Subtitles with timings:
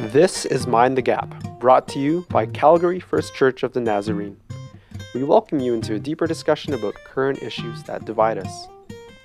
[0.00, 4.36] This is Mind the Gap, brought to you by Calgary First Church of the Nazarene.
[5.12, 8.68] We welcome you into a deeper discussion about current issues that divide us.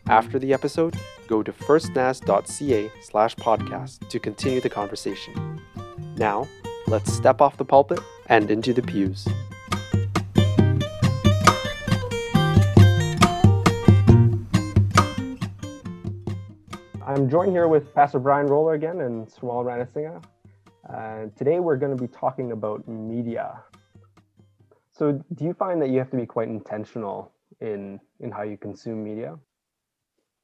[0.07, 0.95] After the episode,
[1.27, 5.61] go to firstnaz.ca slash podcast to continue the conversation.
[6.17, 6.47] Now,
[6.87, 9.27] let's step off the pulpit and into the pews.
[17.05, 20.23] I'm joined here with Pastor Brian Roller again and Swamal Ranasinghe.
[20.89, 23.61] Uh, today we're going to be talking about media.
[24.91, 28.57] So, do you find that you have to be quite intentional in in how you
[28.57, 29.37] consume media?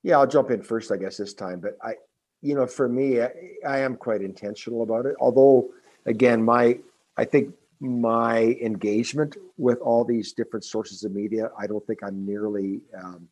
[0.01, 1.59] Yeah, I'll jump in first, I guess this time.
[1.59, 1.95] But I,
[2.41, 3.31] you know, for me, I,
[3.67, 5.15] I am quite intentional about it.
[5.19, 5.71] Although,
[6.05, 6.79] again, my
[7.17, 12.25] I think my engagement with all these different sources of media, I don't think I'm
[12.25, 13.27] nearly um,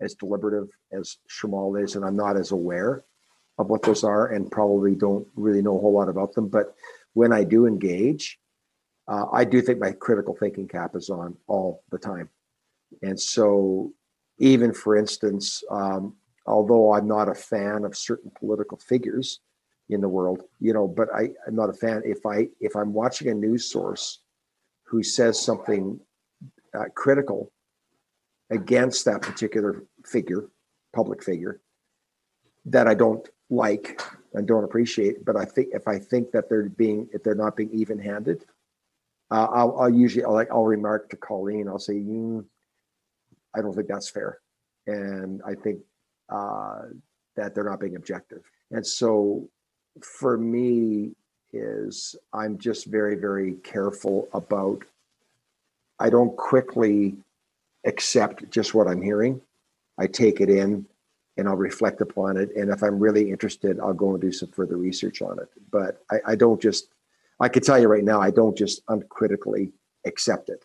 [0.00, 3.04] as deliberative as Swamal is, and I'm not as aware
[3.58, 6.48] of what those are and probably don't really know a whole lot about them.
[6.48, 6.74] But
[7.14, 8.38] when I do engage,
[9.08, 12.28] uh, I do think my critical thinking cap is on all the time.
[13.02, 13.92] And so,
[14.38, 16.14] even for instance, um,
[16.46, 19.40] although I'm not a fan of certain political figures
[19.88, 22.02] in the world, you know, but I, I'm not a fan.
[22.04, 24.20] If I if I'm watching a news source
[24.84, 26.00] who says something
[26.74, 27.52] uh, critical
[28.50, 30.48] against that particular figure,
[30.94, 31.60] public figure,
[32.66, 34.00] that I don't like
[34.34, 35.24] and don't appreciate.
[35.24, 38.44] But I think if I think that they're being if they're not being even handed,
[39.30, 41.68] uh, I'll, I'll, usually I'll like I'll remark to Colleen.
[41.68, 42.44] I'll say, mm,
[43.54, 44.38] I don't think that's fair,
[44.86, 45.80] and I think
[46.28, 46.82] uh,
[47.36, 48.42] that they're not being objective.
[48.70, 49.48] And so,
[50.02, 51.12] for me,
[51.52, 54.82] is I'm just very very careful about.
[56.00, 57.16] I don't quickly
[57.84, 59.40] accept just what I'm hearing.
[59.98, 60.86] I take it in
[61.38, 62.54] and I'll reflect upon it.
[62.56, 65.48] And if I'm really interested, I'll go and do some further research on it.
[65.70, 66.88] But I, I don't just,
[67.40, 69.72] I can tell you right now, I don't just uncritically
[70.04, 70.64] accept it.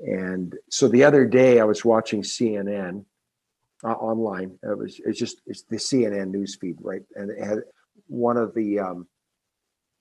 [0.00, 3.06] And so the other day I was watching CNN
[3.82, 4.58] uh, online.
[4.62, 7.02] It was it's just it's the CNN news feed, right?
[7.14, 7.58] And it had
[8.06, 9.06] one of the um,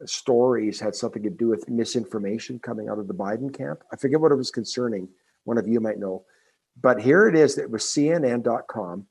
[0.06, 3.84] stories had something to do with misinformation coming out of the Biden camp.
[3.92, 5.08] I forget what it was concerning.
[5.46, 6.26] One of you might know,
[6.82, 7.58] but here it is.
[7.58, 9.06] It was CNN.com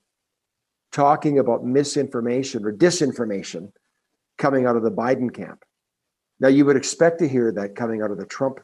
[0.95, 3.73] talking about misinformation or disinformation
[4.39, 5.65] coming out of the Biden camp.
[6.39, 8.61] Now you would expect to hear that coming out of the Trump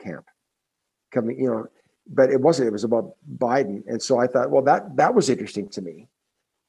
[0.00, 0.24] camp.
[1.12, 1.66] Coming, you know,
[2.08, 3.82] but it wasn't, it was about Biden.
[3.86, 6.08] And so I thought, well, that that was interesting to me.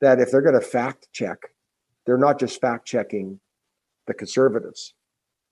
[0.01, 1.37] That if they're going to fact check,
[2.05, 3.39] they're not just fact checking
[4.07, 4.93] the conservatives,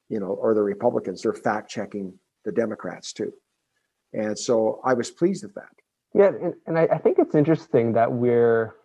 [0.10, 2.14] you know, or the Republicans, they're fact checking
[2.44, 3.32] the Democrats too.
[4.12, 5.72] And so I was pleased with that.
[6.14, 8.76] Yeah, and, and I, I think it's interesting that we're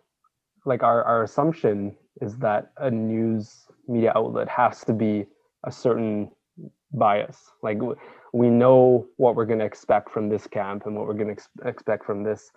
[0.65, 5.25] like our, our assumption is that a news media outlet has to be
[5.65, 6.29] a certain
[6.93, 7.37] bias.
[7.63, 7.79] Like
[8.33, 11.33] we know what we're going to expect from this camp and what we're going to
[11.33, 12.51] ex- expect from this.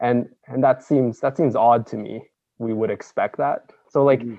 [0.00, 2.22] And and that seems that seems odd to me.
[2.58, 3.70] We would expect that.
[3.88, 4.34] So like mm-hmm.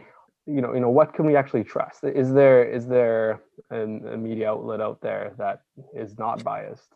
[0.45, 2.03] you know you know what can we actually trust?
[2.03, 3.41] Is there is there
[3.72, 5.62] an, a media outlet out there that
[5.95, 6.94] is not biased?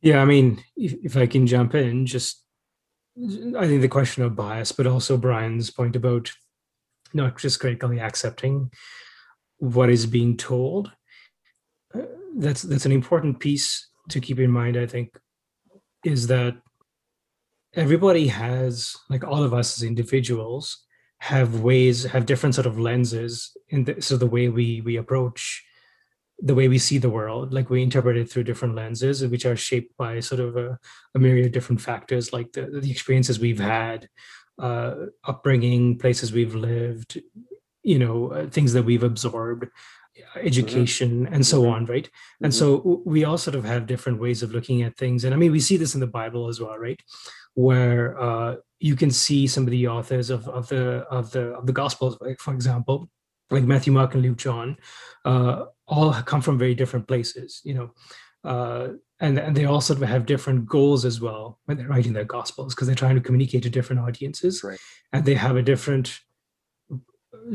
[0.00, 2.45] Yeah i mean if, if i can jump in just
[3.18, 6.32] I think the question of bias, but also Brian's point about
[7.14, 8.70] not just critically accepting
[9.58, 10.92] what is being told.
[11.94, 12.02] Uh,
[12.36, 14.76] that's that's an important piece to keep in mind.
[14.76, 15.16] I think
[16.04, 16.56] is that
[17.74, 20.84] everybody has, like all of us as individuals,
[21.18, 25.64] have ways, have different sort of lenses in the, so the way we we approach
[26.38, 29.56] the way we see the world like we interpret it through different lenses which are
[29.56, 30.78] shaped by sort of a,
[31.14, 34.08] a myriad of different factors like the, the experiences we've had
[34.58, 37.20] uh, upbringing places we've lived
[37.82, 39.66] you know uh, things that we've absorbed
[40.36, 41.34] education mm-hmm.
[41.34, 41.72] and so mm-hmm.
[41.72, 42.10] on right
[42.42, 42.58] and mm-hmm.
[42.58, 45.52] so we all sort of have different ways of looking at things and i mean
[45.52, 47.00] we see this in the bible as well right
[47.54, 51.66] where uh, you can see some of the authors of, of the of the of
[51.66, 53.08] the gospels like for example
[53.50, 54.76] like Matthew, Mark, and Luke, John,
[55.24, 57.90] uh, all come from very different places, you know,
[58.44, 58.88] uh,
[59.20, 62.24] and and they all sort of have different goals as well when they're writing their
[62.24, 64.78] gospels because they're trying to communicate to different audiences, right.
[65.12, 66.20] and they have a different,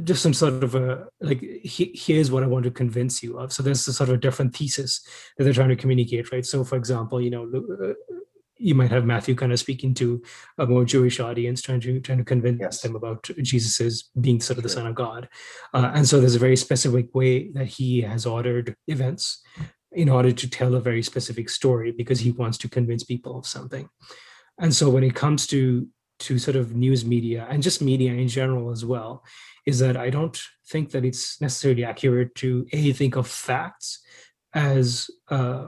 [0.04, 3.54] just some sort of a like he, here's what I want to convince you of.
[3.54, 5.06] So there's a sort of a different thesis
[5.38, 6.46] that they're trying to communicate, right?
[6.46, 7.94] So for example, you know, uh,
[8.62, 10.22] you might have Matthew kind of speaking to
[10.58, 12.82] a more Jewish audience, trying to trying to convince yes.
[12.82, 15.28] them about Jesus as being sort of the Son of God.
[15.74, 19.42] Uh, and so there's a very specific way that he has ordered events
[19.92, 23.46] in order to tell a very specific story because he wants to convince people of
[23.46, 23.90] something.
[24.58, 25.88] And so when it comes to
[26.20, 29.24] to sort of news media and just media in general as well
[29.66, 34.00] is that I don't think that it's necessarily accurate to a think of facts
[34.54, 35.68] as uh,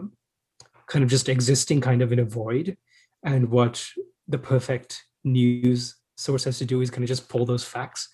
[0.87, 2.77] kind of just existing kind of in a void,
[3.23, 3.85] and what
[4.27, 8.09] the perfect news source has to do is kind of just pull those facts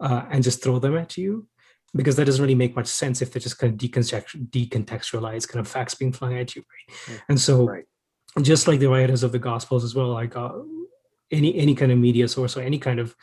[0.00, 1.46] uh, and just throw them at you
[1.94, 5.68] because that doesn't really make much sense if they're just kind of decontextualized kind of
[5.68, 7.20] facts being flung at you right mm.
[7.28, 7.84] and so right.
[8.42, 10.52] just like the writers of the gospels as well like uh,
[11.30, 13.14] any any kind of media source or any kind of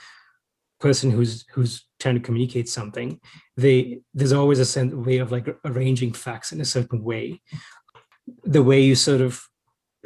[0.79, 3.19] person who's who's trying to communicate something
[3.55, 7.41] they there's always a sense, way of like arranging facts in a certain way
[8.43, 9.47] the way you sort of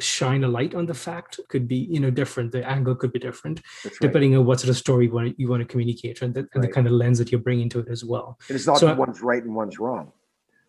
[0.00, 2.52] shine a light on the fact could be you know different.
[2.52, 3.94] The angle could be different right.
[4.00, 6.40] depending on what sort of story you want to, you want to communicate and, the,
[6.40, 6.62] and right.
[6.62, 8.38] the kind of lens that you're bringing to it as well.
[8.48, 10.12] And it's not so, one's right and one's wrong.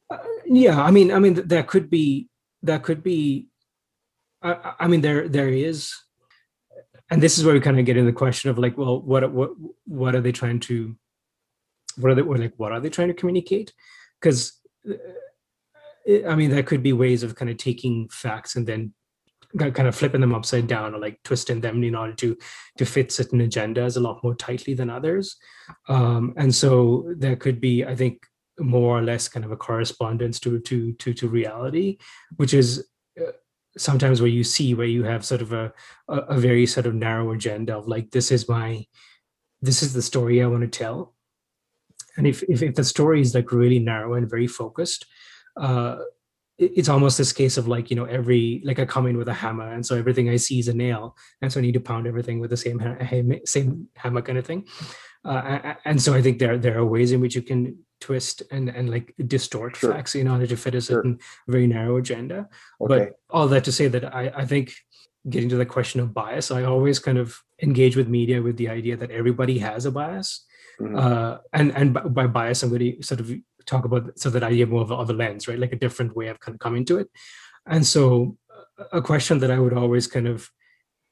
[0.09, 2.27] Uh, yeah i mean i mean that could be
[2.63, 3.47] that could be
[4.41, 5.95] I, I mean there there is
[7.09, 9.31] and this is where we kind of get into the question of like well what
[9.31, 9.51] what
[9.85, 10.97] what are they trying to
[11.97, 13.73] what are they or like what are they trying to communicate?
[14.19, 18.93] Because uh, i mean there could be ways of kind of taking facts and then
[19.57, 22.37] kind of flipping them upside down or like twisting them in order to
[22.77, 25.37] to fit certain agendas a lot more tightly than others.
[25.89, 28.25] Um, and so there could be i think
[28.59, 31.97] more or less kind of a correspondence to to to to reality
[32.35, 32.87] which is
[33.19, 33.31] uh,
[33.77, 35.73] sometimes where you see where you have sort of a
[36.07, 38.85] a very sort of narrow agenda of like this is my
[39.61, 41.15] this is the story i want to tell.
[42.17, 45.05] And if if, if the story is like really narrow and very focused
[45.57, 45.99] uh
[46.61, 49.33] it's almost this case of like you know every like I come in with a
[49.33, 52.07] hammer and so everything I see is a nail and so I need to pound
[52.07, 52.79] everything with the same
[53.45, 54.67] same hammer kind of thing
[55.25, 58.69] uh, and so I think there there are ways in which you can twist and
[58.69, 59.93] and like distort sure.
[59.93, 61.53] facts in order to fit a certain sure.
[61.53, 62.47] very narrow agenda
[62.79, 63.09] okay.
[63.09, 64.73] but all that to say that I I think
[65.29, 68.69] getting to the question of bias I always kind of engage with media with the
[68.69, 70.45] idea that everybody has a bias
[70.79, 70.95] mm-hmm.
[70.95, 73.31] uh, and and by bias I'm going to sort of
[73.65, 75.59] talk about so that idea more of, of a lens, right?
[75.59, 77.09] Like a different way of kind of coming to it.
[77.65, 78.37] And so
[78.91, 80.49] a question that I would always kind of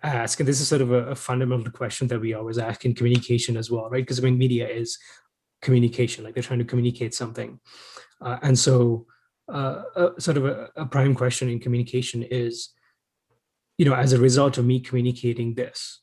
[0.03, 2.95] ask, and this is sort of a, a fundamental question that we always ask in
[2.95, 4.03] communication as well, right?
[4.03, 4.97] Because I mean, media is
[5.61, 7.59] communication, like they're trying to communicate something.
[8.21, 9.05] Uh, and so
[9.51, 12.69] uh, a, sort of a, a prime question in communication is,
[13.77, 16.01] you know, as a result of me communicating this,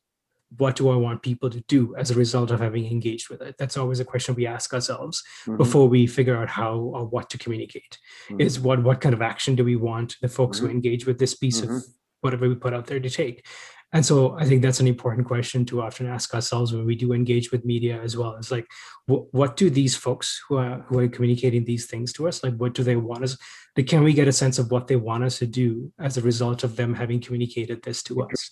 [0.57, 3.57] what do I want people to do as a result of having engaged with it?
[3.59, 5.57] That's always a question we ask ourselves mm-hmm.
[5.57, 7.99] before we figure out how or what to communicate.
[8.29, 8.41] Mm-hmm.
[8.41, 10.67] Is what what kind of action do we want the folks mm-hmm.
[10.67, 11.91] who engage with this piece of mm-hmm.
[12.21, 13.47] whatever we put out there to take?
[13.93, 17.13] And so I think that's an important question to often ask ourselves when we do
[17.13, 18.35] engage with media as well.
[18.37, 18.67] It's like,
[19.07, 22.57] what, what do these folks who are who are communicating these things to us, like
[22.57, 23.39] what do they want us?
[23.77, 26.23] Like, can we get a sense of what they want us to do as a
[26.23, 28.51] result of them having communicated this to us?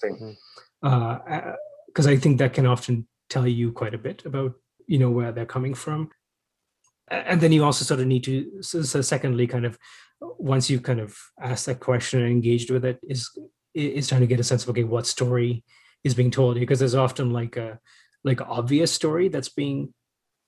[0.83, 1.19] Uh,
[1.95, 4.55] because I think that can often tell you quite a bit about
[4.87, 6.11] you know where they're coming from.
[7.09, 9.79] And then you also sort of need to so, so secondly, kind of
[10.21, 13.31] once you've kind of asked that question and engaged with it, is
[13.75, 15.65] is trying to get a sense of okay, what story
[16.03, 17.79] is being told because there's often like a
[18.25, 19.93] like obvious story that's being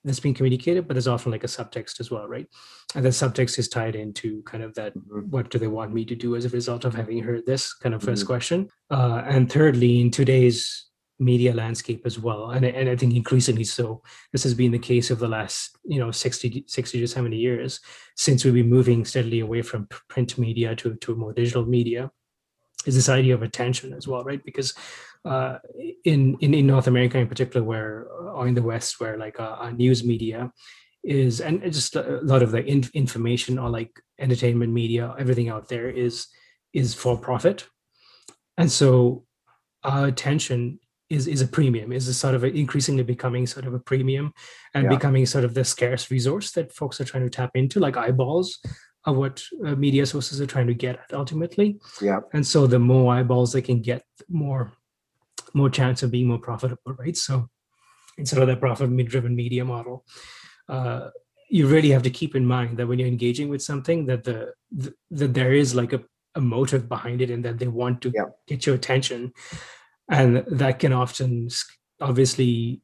[0.04, 2.46] that's being communicated, but there's often like a subtext as well, right?
[2.94, 5.30] And the subtext is tied into kind of that mm-hmm.
[5.30, 7.94] what do they want me to do as a result of having heard this kind
[7.94, 8.26] of 1st mm-hmm.
[8.26, 8.68] question.
[8.90, 10.86] Uh, and thirdly, in today's
[11.18, 12.50] media landscape as well.
[12.50, 14.02] And, and i think increasingly so.
[14.32, 17.80] This has been the case of the last you know 60 60 to 70 years
[18.16, 22.10] since we've been moving steadily away from print media to, to more digital media.
[22.86, 24.44] Is this idea of attention as well right?
[24.44, 24.74] Because
[25.24, 25.58] uh,
[26.04, 29.70] in, in in north america in particular where or in the west where like uh,
[29.70, 30.52] news media
[31.02, 35.68] is and just a lot of the in, information or like entertainment media everything out
[35.68, 36.28] there is
[36.76, 37.66] is for profit.
[38.58, 39.24] And so
[39.82, 43.74] our attention is is a premium is a sort of a increasingly becoming sort of
[43.74, 44.32] a premium
[44.74, 44.90] and yeah.
[44.90, 48.58] becoming sort of the scarce resource that folks are trying to tap into like eyeballs
[49.04, 52.78] are what uh, media sources are trying to get at ultimately yeah and so the
[52.78, 54.72] more eyeballs they can get more
[55.54, 57.48] more chance of being more profitable right so
[58.18, 60.04] instead of that profit driven media model
[60.68, 61.08] uh,
[61.48, 64.52] you really have to keep in mind that when you're engaging with something that the,
[64.72, 66.02] the that there is like a,
[66.34, 68.24] a motive behind it and that they want to yeah.
[68.48, 69.32] get your attention
[70.08, 71.48] and that can often
[72.00, 72.80] obviously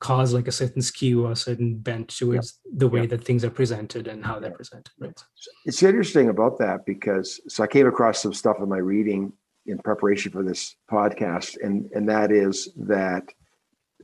[0.00, 3.50] cause like a certain skew or a certain bent towards the way that things are
[3.50, 5.22] presented and how they're presented right?
[5.66, 9.32] It's interesting about that because so i came across some stuff in my reading
[9.66, 13.24] in preparation for this podcast and and that is that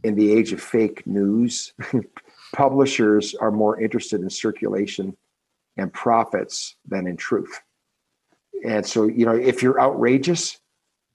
[0.05, 1.73] in the age of fake news
[2.55, 5.17] publishers are more interested in circulation
[5.79, 7.61] and profits than in truth.
[8.65, 10.59] And so you know if you're outrageous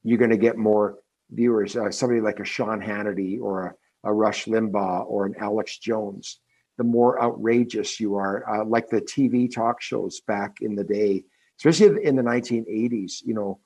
[0.03, 0.97] you're going to get more
[1.31, 3.67] viewers, uh, somebody like a Sean Hannity or
[4.03, 6.39] a, a, Rush Limbaugh or an Alex Jones,
[6.77, 8.47] the more outrageous you are.
[8.49, 11.23] Uh, like the TV talk shows back in the day,
[11.59, 13.59] especially in the 1980s, you know,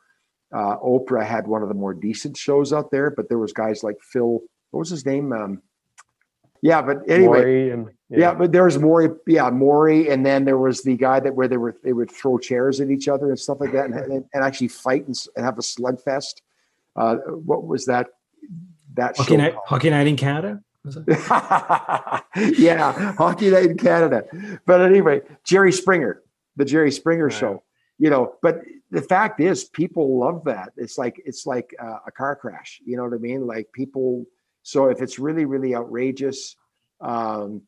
[0.54, 3.84] uh, Oprah had one of the more decent shows out there, but there was guys
[3.84, 4.40] like Phil.
[4.72, 5.34] What was his name?
[5.34, 5.62] Um,
[6.62, 8.18] yeah, but anyway, and, yeah.
[8.18, 8.34] yeah.
[8.34, 11.58] but there was Maury, yeah, Maury, and then there was the guy that where they
[11.58, 14.44] were they would throw chairs at each other and stuff like that, and, and, and
[14.44, 16.42] actually fight and, and, have a slugfest.
[16.96, 18.08] Uh, what was that?
[18.96, 20.62] That hockey night, hockey night in Canada.
[22.58, 24.60] yeah, hockey night in Canada.
[24.66, 26.22] But anyway, Jerry Springer,
[26.56, 27.34] the Jerry Springer right.
[27.34, 27.64] show.
[27.98, 28.62] You know, but
[28.92, 30.72] the fact is, people love that.
[30.78, 32.82] It's like it's like uh, a car crash.
[32.86, 33.46] You know what I mean?
[33.48, 34.26] Like people
[34.66, 36.56] so if it's really, really outrageous,
[37.00, 37.62] um,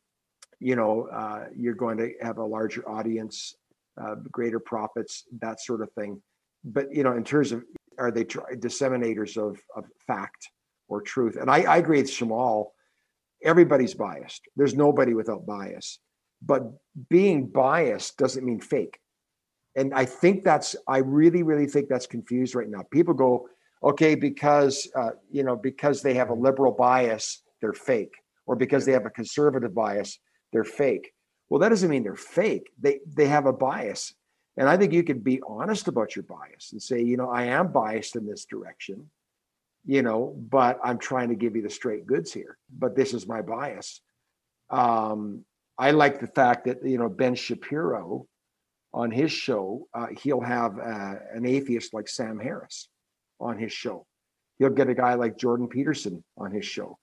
[0.59, 3.53] you know, uh, you're going to have a larger audience,
[4.01, 6.19] uh, greater profits, that sort of thing.
[6.63, 7.63] But you know, in terms of
[7.97, 10.49] are they disseminators of, of fact
[10.87, 11.35] or truth?
[11.35, 12.67] And I, I agree with Shamal.
[13.43, 14.41] Everybody's biased.
[14.55, 15.99] There's nobody without bias.
[16.41, 16.63] But
[17.09, 18.99] being biased doesn't mean fake.
[19.75, 22.83] And I think that's I really, really think that's confused right now.
[22.91, 23.47] People go,
[23.83, 28.13] okay, because uh, you know, because they have a liberal bias, they're fake,
[28.47, 30.19] or because they have a conservative bias,
[30.51, 31.11] they're fake.
[31.49, 32.69] Well, that doesn't mean they're fake.
[32.79, 34.13] They they have a bias,
[34.57, 37.43] and I think you can be honest about your bias and say, you know, I
[37.43, 39.09] am biased in this direction,
[39.85, 42.57] you know, but I'm trying to give you the straight goods here.
[42.75, 44.01] But this is my bias.
[44.69, 45.45] Um,
[45.77, 48.27] I like the fact that you know Ben Shapiro
[48.93, 52.89] on his show, uh, he'll have uh, an atheist like Sam Harris
[53.39, 54.07] on his show.
[54.57, 56.97] He'll get a guy like Jordan Peterson on his show.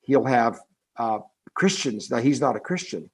[0.00, 0.58] He'll have
[0.98, 1.20] uh,
[1.54, 2.10] Christians.
[2.10, 3.10] Now he's not a Christian,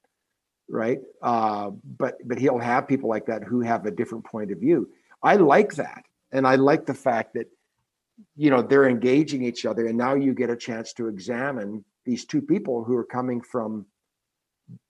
[0.69, 0.99] right?
[1.21, 4.89] Uh, but but he'll have people like that who have a different point of view.
[5.21, 7.47] I like that, and I like the fact that
[8.35, 12.25] you know they're engaging each other, and now you get a chance to examine these
[12.25, 13.85] two people who are coming from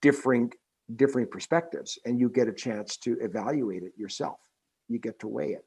[0.02, 0.56] different
[0.96, 4.40] different perspectives, and you get a chance to evaluate it yourself.
[4.90, 5.66] You get to weigh it.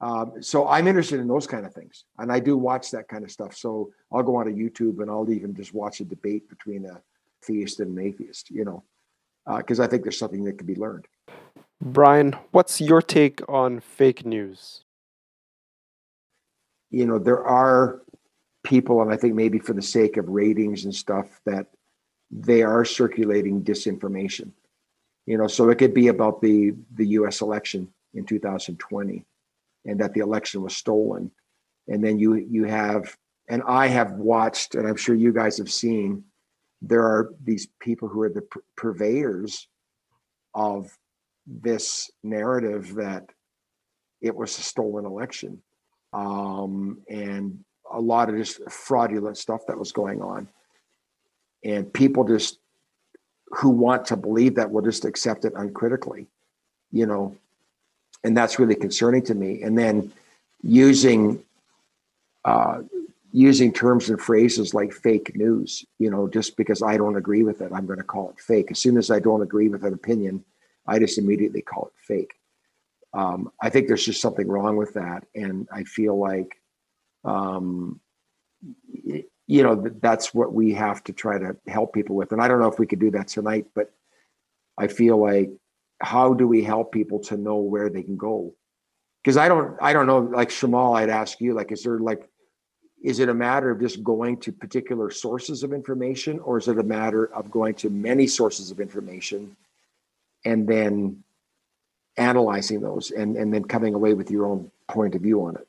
[0.00, 3.24] Um, so I'm interested in those kind of things, and I do watch that kind
[3.24, 3.56] of stuff.
[3.56, 7.00] So I'll go onto YouTube and I'll even just watch a debate between a
[7.42, 8.82] theist and an atheist, you know,
[9.46, 11.06] because uh, I think there's something that can be learned.
[11.80, 14.84] Brian, what's your take on fake news?
[16.90, 18.02] You know, there are
[18.62, 21.66] people, and I think maybe for the sake of ratings and stuff, that
[22.30, 24.50] they are circulating disinformation.
[25.26, 27.40] You know, so it could be about the the U.S.
[27.40, 29.24] election in 2020
[29.84, 31.30] and that the election was stolen.
[31.88, 33.16] And then you you have,
[33.48, 36.24] and I have watched, and I'm sure you guys have seen,
[36.88, 39.68] there are these people who are the purveyors
[40.54, 40.96] of
[41.46, 43.30] this narrative that
[44.20, 45.62] it was a stolen election,
[46.12, 50.48] um, and a lot of just fraudulent stuff that was going on,
[51.62, 52.58] and people just
[53.48, 56.26] who want to believe that will just accept it uncritically,
[56.90, 57.36] you know,
[58.24, 59.62] and that's really concerning to me.
[59.62, 60.12] And then
[60.62, 61.42] using
[62.44, 62.80] uh,
[63.36, 67.62] using terms and phrases like fake news, you know, just because I don't agree with
[67.62, 68.70] it, I'm going to call it fake.
[68.70, 70.44] As soon as I don't agree with an opinion,
[70.86, 72.34] I just immediately call it fake.
[73.12, 76.54] Um, I think there's just something wrong with that, and I feel like,
[77.24, 78.00] um,
[79.02, 82.30] you know, that's what we have to try to help people with.
[82.30, 83.92] And I don't know if we could do that tonight, but
[84.78, 85.50] I feel like
[86.00, 88.54] how do we help people to know where they can go?
[89.22, 90.18] Because I don't, I don't know.
[90.18, 92.28] Like Shamal, I'd ask you, like, is there like,
[93.04, 96.78] is it a matter of just going to particular sources of information, or is it
[96.78, 99.54] a matter of going to many sources of information,
[100.46, 101.22] and then
[102.16, 105.68] analyzing those, and and then coming away with your own point of view on it?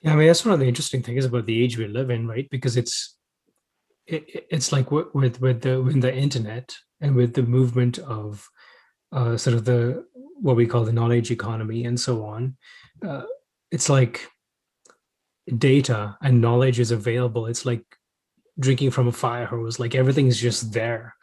[0.00, 2.26] Yeah, I mean that's one of the interesting things about the age we live in,
[2.26, 2.48] right?
[2.50, 3.16] Because it's
[4.08, 8.48] it, it's like with with the with the internet and with the movement of
[9.12, 10.04] uh, sort of the
[10.40, 12.56] what we call the knowledge economy and so on
[13.06, 13.22] uh,
[13.70, 14.28] it's like
[15.58, 17.84] data and knowledge is available it's like
[18.58, 21.14] drinking from a fire hose like everything's just there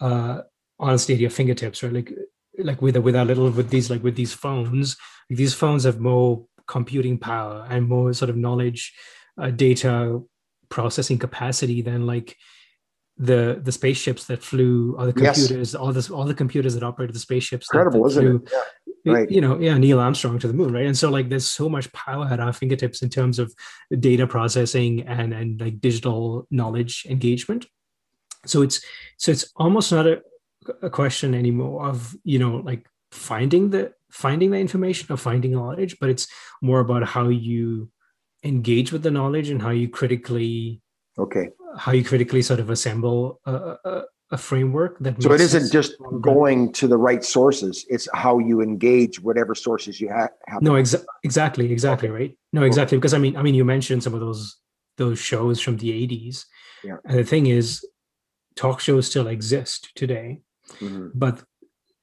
[0.00, 0.40] uh,
[0.78, 2.12] honestly at your fingertips right like
[2.58, 4.96] like with a, with our little with these like with these phones
[5.28, 8.94] like these phones have more computing power and more sort of knowledge
[9.40, 10.20] uh, data
[10.68, 12.36] processing capacity than like
[13.16, 15.74] the the spaceships that flew, all the computers, yes.
[15.74, 17.68] all this, all the computers that operated the spaceships.
[17.72, 18.52] Incredible, that, that isn't flew, it?
[18.52, 18.83] Yeah.
[19.12, 19.30] Right.
[19.30, 20.86] You know, yeah, Neil Armstrong to the moon, right?
[20.86, 23.54] And so like there's so much power at our fingertips in terms of
[24.00, 27.66] data processing and and like digital knowledge engagement.
[28.46, 28.80] So it's
[29.18, 30.22] so it's almost not a,
[30.82, 35.98] a question anymore of you know like finding the finding the information or finding knowledge,
[36.00, 36.26] but it's
[36.62, 37.90] more about how you
[38.42, 40.80] engage with the knowledge and how you critically
[41.18, 41.50] Okay.
[41.76, 44.04] how you critically sort of assemble a, a,
[44.34, 45.92] a framework that So it isn't just
[46.32, 50.60] going to the right sources, it's how you engage whatever sources you ha- have.
[50.70, 54.14] no exa- exactly exactly right no exactly because i mean i mean you mentioned some
[54.18, 54.42] of those
[55.02, 56.36] those shows from the 80s
[56.88, 56.98] Yeah.
[57.06, 57.66] and the thing is
[58.62, 60.28] talk shows still exist today
[60.86, 61.06] Mhm.
[61.24, 61.34] but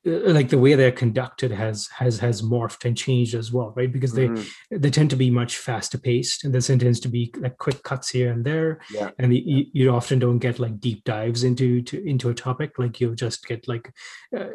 [0.04, 3.92] like the way they're conducted has has has morphed and changed as well right?
[3.94, 4.50] Because they Mhm.
[4.72, 8.10] they tend to be much faster paced and there tends to be like quick cuts
[8.10, 8.80] here and there.
[8.92, 9.12] Yeah.
[9.20, 13.00] and you, you often don't get like deep dives into to into a topic like
[13.00, 13.94] you'll just get like
[14.36, 14.48] uh,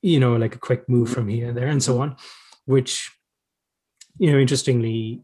[0.00, 2.16] you know like a quick move from here and there and so on
[2.64, 3.10] which
[4.18, 5.20] you know interestingly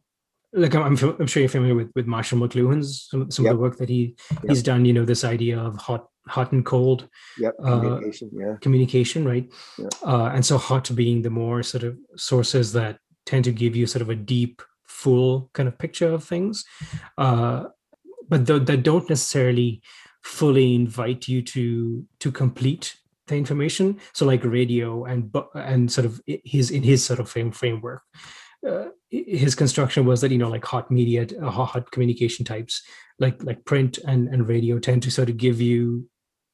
[0.53, 3.59] like i'm, I'm, I'm sure you're familiar with with marshall mcluhan's some, some of the
[3.59, 7.09] work that he he's done you know this idea of hot hot and cold
[7.39, 7.55] Yep.
[7.63, 8.31] Uh, Communication.
[8.33, 8.55] Yeah.
[8.61, 9.49] communication, right?
[9.79, 9.89] Yeah.
[10.05, 13.87] Uh, and so hot being the more sort of sources that tend to give you
[13.87, 16.65] sort of a deep, full kind of picture of things,
[17.19, 17.65] uh,
[18.29, 19.81] but th- that don't necessarily
[20.23, 22.95] fully invite you to to complete
[23.29, 23.99] the information.
[24.13, 28.03] So like radio and and sort of his in his sort of frame framework.
[28.67, 32.83] Uh, his construction was that you know like hot media uh, hot communication types
[33.19, 36.07] like like print and and radio tend to sort of give you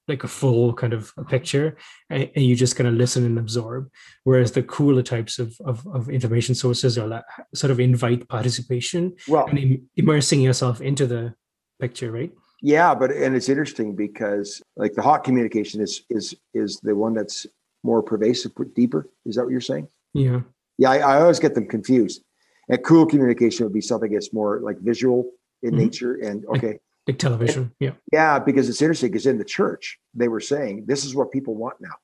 [0.07, 1.77] like a full kind of a picture
[2.09, 3.91] and, and you just kind of listen and absorb
[4.23, 7.25] whereas the cooler types of, of, of information sources are like,
[7.57, 11.35] sort of invite participation Well, and im- immersing yourself into the
[11.81, 12.33] picture right
[12.63, 17.15] yeah, but and it's interesting because like the hot communication is is is the one
[17.15, 17.47] that's
[17.85, 19.09] more pervasive, deeper.
[19.25, 19.89] Is that what you're saying?
[20.15, 20.41] yeah
[20.78, 22.23] Yeah, I, I always get them confused.
[22.68, 25.30] And cool communication would be something that's more like visual
[25.62, 25.78] in Mhm.
[25.78, 26.14] nature.
[26.14, 30.40] And okay, like television yeah yeah, because it's interesting because in the church they were
[30.40, 31.95] saying this is what people want now.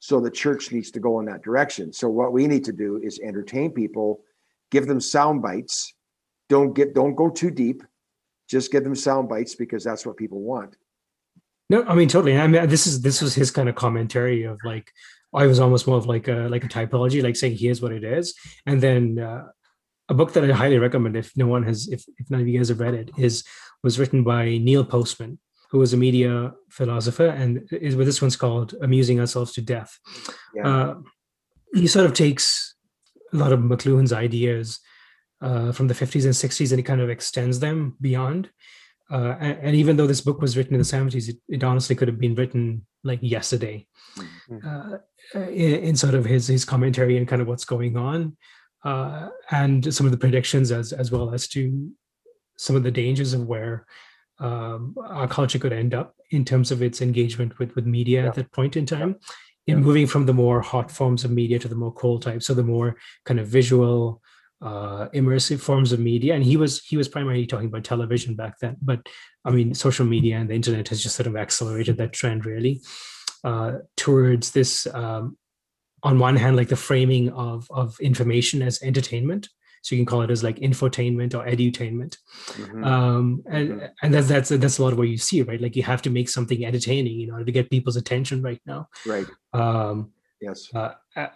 [0.00, 1.92] So the church needs to go in that direction.
[1.92, 4.24] So what we need to do is entertain people,
[4.72, 5.94] give them sound bites.
[6.48, 7.82] Don't get don't go too deep.
[8.48, 10.76] Just give them sound bites because that's what people want.
[11.70, 14.58] no i mean totally i mean this is this was his kind of commentary of
[14.64, 14.92] like
[15.34, 18.04] i was almost more of like a like a typology like saying here's what it
[18.04, 18.34] is.
[18.66, 19.44] And then uh,
[20.08, 22.58] a book that i highly recommend if no one has if, if none of you
[22.58, 23.44] guys have read it is
[23.82, 25.38] was written by neil postman
[25.70, 29.98] who was a media philosopher and is well, this one's called amusing ourselves to death.
[30.54, 30.68] Yeah.
[30.68, 30.94] uh,
[31.74, 32.74] he sort of takes
[33.32, 34.80] a lot of mcluhan's ideas
[35.40, 38.50] uh, from the 50s and 60s and he kind of extends them beyond
[39.16, 41.94] uh, and, and even though this book was written in the 70s it, it honestly
[41.96, 42.64] could have been written
[43.04, 43.86] like yesterday
[44.66, 44.96] uh,
[45.34, 48.36] in, in sort of his his commentary and kind of what's going on
[48.90, 51.60] uh, and some of the predictions as as well as to
[52.56, 53.86] some of the dangers of where
[54.46, 58.28] um, our culture could end up in terms of its engagement with with media Yeah.
[58.28, 59.12] at that point in time
[59.66, 59.84] in Yeah.
[59.88, 62.70] moving from the more hot forms of media to the more cold type so the
[62.74, 62.88] more
[63.28, 64.20] kind of visual
[64.62, 66.34] uh, immersive forms of media.
[66.34, 68.76] And he was he was primarily talking about television back then.
[68.80, 69.00] But
[69.44, 72.80] i mean social media and the internet has just sort of accelerated that trend really
[73.42, 75.36] uh, towards this um,
[76.04, 79.48] on one hand like the framing of of information as entertainment.
[79.84, 82.16] So you can call it as like infotainment or edutainment.
[82.52, 82.86] Mhm.
[82.86, 85.60] um and and that's that's that's a lot of what you see right?
[85.60, 88.80] Like you have to make something entertaining in order to get people's attention right now.
[89.04, 89.26] Right.
[89.52, 90.68] um Yes.
[90.74, 90.90] uh,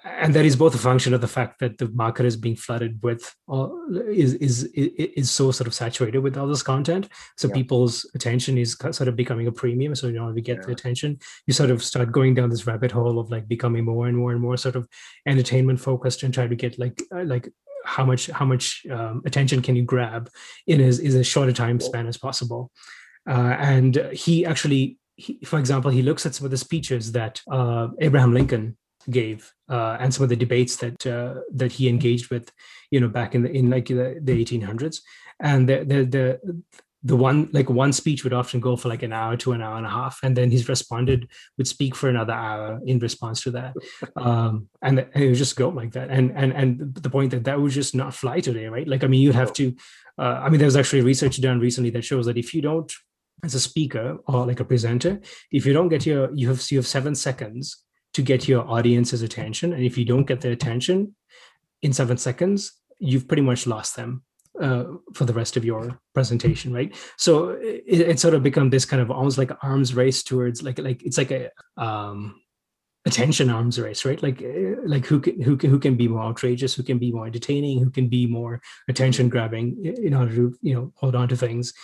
[0.05, 2.99] and that is both a function of the fact that the market is being flooded
[3.03, 3.69] with all
[4.11, 7.09] is is is so sort of saturated with all this content.
[7.37, 7.55] So Yeah.
[7.55, 9.95] people's attention is sort of becoming a premium.
[9.95, 11.19] So in order to get the attention.
[11.47, 14.33] You sort of start going down this rabbit hole of like becoming more and more
[14.33, 14.89] and more sort of
[15.27, 17.49] entertainment focused and try to get like uh, like
[17.85, 20.29] how much how much um, attention can you grab
[20.67, 22.73] in as is a shorter time span as possible?
[23.29, 27.41] Uh, and he actually he, for example he looks at some of the speeches that
[27.51, 28.77] uh, abraham lincoln
[29.11, 32.53] gave uh, and some of the debates that uh, that he engaged with
[32.91, 35.01] you know back in the in like the, the 1800s
[35.41, 36.63] and the, the the
[37.03, 39.77] the one like one speech would often go for like an hour to an hour
[39.77, 43.51] and a half and then he's responded would speak for another hour in response to
[43.53, 43.75] that.
[44.17, 46.11] Um and, and it would just go like that.
[46.11, 48.89] And and and the point that that would just not fly today right?
[48.89, 49.75] Like i mean you'd have to
[50.19, 52.93] uh, i mean there was actually research done recently that shows that if you don't
[53.45, 55.21] as a speaker or like a presenter
[55.53, 57.85] if you don't get your you have you have seven seconds
[58.17, 59.73] to get your audience's attention.
[59.75, 61.15] And if you don't get their attention
[61.83, 64.23] in seven seconds you've pretty much lost them
[64.61, 66.95] uh, for the rest of your presentation right?
[67.17, 70.79] So it, it sort of become this kind of almost like arms race towards like
[70.79, 72.41] like it's like a um
[73.05, 74.23] attention arms race right?
[74.23, 77.13] Like uh, like who can who can who can be more outrageous who can be
[77.13, 81.29] more entertaining who can be more attention grabbing in order to you know hold on
[81.29, 81.75] to things.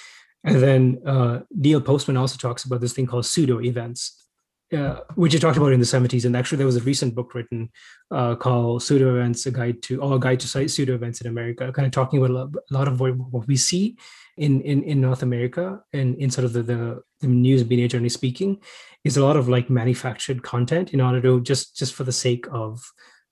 [0.44, 4.22] And then uh, neil postman also talks about this thing called pseudo events
[4.72, 6.24] uh, which you talked about in the 70s.
[6.24, 7.70] And actually, there was a recent book written
[8.10, 11.72] uh, called Pseudo Events, a guide to, or a guide to pseudo events in America,
[11.72, 12.30] kind of talking about
[12.70, 13.96] a lot of what, what we see
[14.36, 18.08] in, in, in North America and in sort of the, the, the news media generally
[18.08, 18.60] speaking,
[19.04, 22.46] is a lot of like manufactured content in order to just, just for the sake
[22.50, 22.82] of,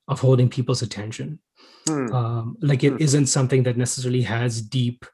[0.08, 1.38] of holding people's attention.
[1.86, 2.12] Hmm.
[2.12, 3.02] Um, like it hmm.
[3.02, 5.04] not something that necessarily has deep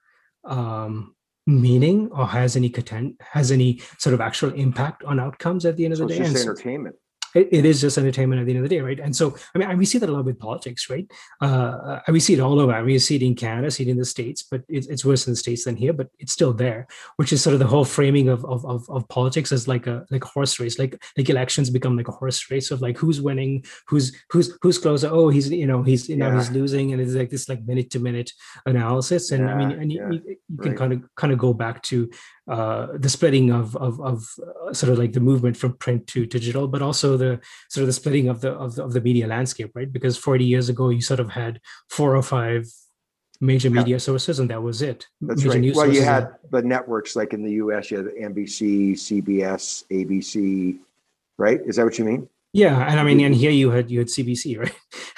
[0.44, 1.15] um,
[1.46, 5.84] meaning or has any content has any sort of actual impact on outcomes at the
[5.84, 6.20] end of so the day.
[6.20, 6.96] It's just entertainment
[7.36, 8.98] it, it is just entertainment at the end of the day, right?
[8.98, 11.06] And so, I mean, we see that a lot with politics, right?
[11.40, 12.72] Uh, we see it all over.
[12.72, 15.04] I mean, we see it in Canada, see it in the States, but it's, it's
[15.04, 17.66] worse in the States than here, but it's still there, which is sort of the
[17.66, 21.00] whole framing of, of, of, of politics as like a, like a horse race, like,
[21.16, 25.08] like elections become like a horse race of like, who's winning, who's, who's, who's closer.
[25.12, 26.92] Oh, he's, you know, he's, you know, he's losing.
[26.92, 28.32] And it's like this like minute to minute
[28.64, 29.30] analysis.
[29.30, 30.10] And yeah, I mean, and you, yeah.
[30.10, 30.78] you, you can right.
[30.78, 32.10] kind of, kind of go back to
[32.48, 36.26] uh, the splitting of of, of uh, sort of like the movement from print to
[36.26, 39.26] digital, but also the sort of the splitting of the, of the of the media
[39.26, 39.92] landscape, right?
[39.92, 42.66] Because 40 years ago, you sort of had four or five
[43.40, 43.74] major yeah.
[43.74, 45.06] media sources, and that was it.
[45.20, 45.76] That's major right.
[45.76, 47.90] Well, you had the networks like in the U.S.
[47.90, 50.78] You had NBC, CBS, ABC,
[51.38, 51.60] right?
[51.66, 52.28] Is that what you mean?
[52.52, 54.74] Yeah, and I mean, and here you had you had CBC, right?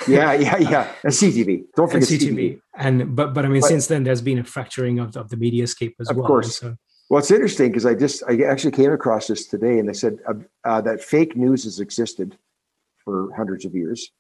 [0.09, 1.67] yeah, yeah, yeah, and CTV.
[1.77, 2.35] Don't forget and CTV.
[2.35, 2.61] CTV.
[2.77, 5.37] And but but I mean, but, since then, there's been a fracturing of, of the
[5.37, 6.25] mediascape as of well.
[6.25, 6.59] Of course.
[6.59, 6.77] So,
[7.09, 10.19] well, it's interesting because I just I actually came across this today, and they said
[10.29, 12.37] uh, uh, that fake news has existed
[13.05, 14.11] for hundreds of years.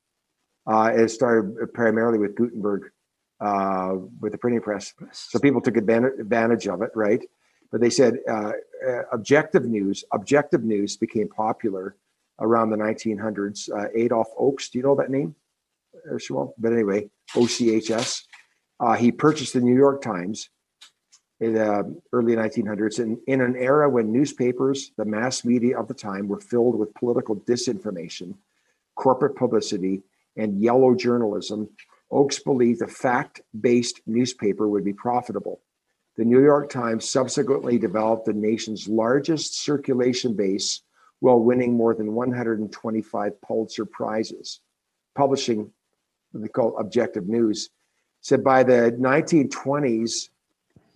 [0.66, 2.90] Uh, it started primarily with Gutenberg,
[3.40, 7.22] uh, with the printing press, so people took advantage, of it, right?
[7.70, 8.52] But they said uh,
[8.86, 11.96] uh, objective news, objective news became popular
[12.40, 13.68] around the 1900s.
[13.94, 15.34] Adolph Oakes, do you know that name?
[16.58, 18.22] But anyway, OCHS.
[18.98, 20.48] he purchased the New York Times
[21.40, 25.86] in the uh, early 1900s, in, in an era when newspapers, the mass media of
[25.86, 28.34] the time, were filled with political disinformation,
[28.96, 30.02] corporate publicity,
[30.36, 31.68] and yellow journalism,
[32.10, 35.60] Oakes believed a fact based newspaper would be profitable.
[36.16, 40.82] The New York Times subsequently developed the nation's largest circulation base
[41.20, 44.60] while winning more than 125 Pulitzer Prizes,
[45.14, 45.70] publishing
[46.32, 47.70] what they call objective news.
[48.20, 50.28] Said by the 1920s,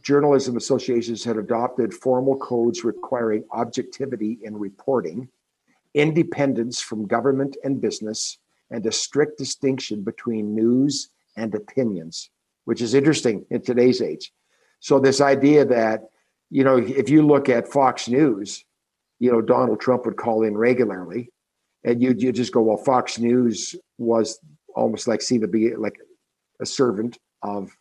[0.02, 5.28] journalism associations had adopted formal codes requiring objectivity in reporting,
[5.94, 8.38] independence from government and business,
[8.70, 12.30] and a strict distinction between news and opinions,
[12.64, 14.32] which is interesting in today's age.
[14.80, 16.08] So, this idea that,
[16.50, 18.64] you know, if you look at Fox News,
[19.20, 21.30] you know, Donald Trump would call in regularly,
[21.84, 24.40] and you you just go, well, Fox News was
[24.74, 25.98] almost like seen to be like
[26.60, 27.76] a servant of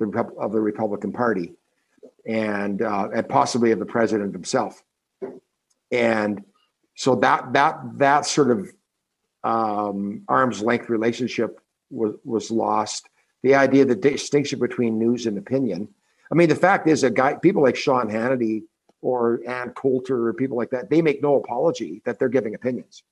[0.00, 1.52] the of the Republican Party,
[2.26, 4.82] and uh, and possibly of the president himself.
[5.92, 6.44] And
[6.96, 8.72] so that that that sort of
[9.44, 11.60] um, arm's length relationship
[11.90, 13.08] was was lost.
[13.42, 15.88] The idea, of the distinction between news and opinion.
[16.30, 18.64] I mean, the fact is, that guy, people like Sean Hannity
[19.00, 23.02] or Ann Coulter or people like that, they make no apology that they're giving opinions.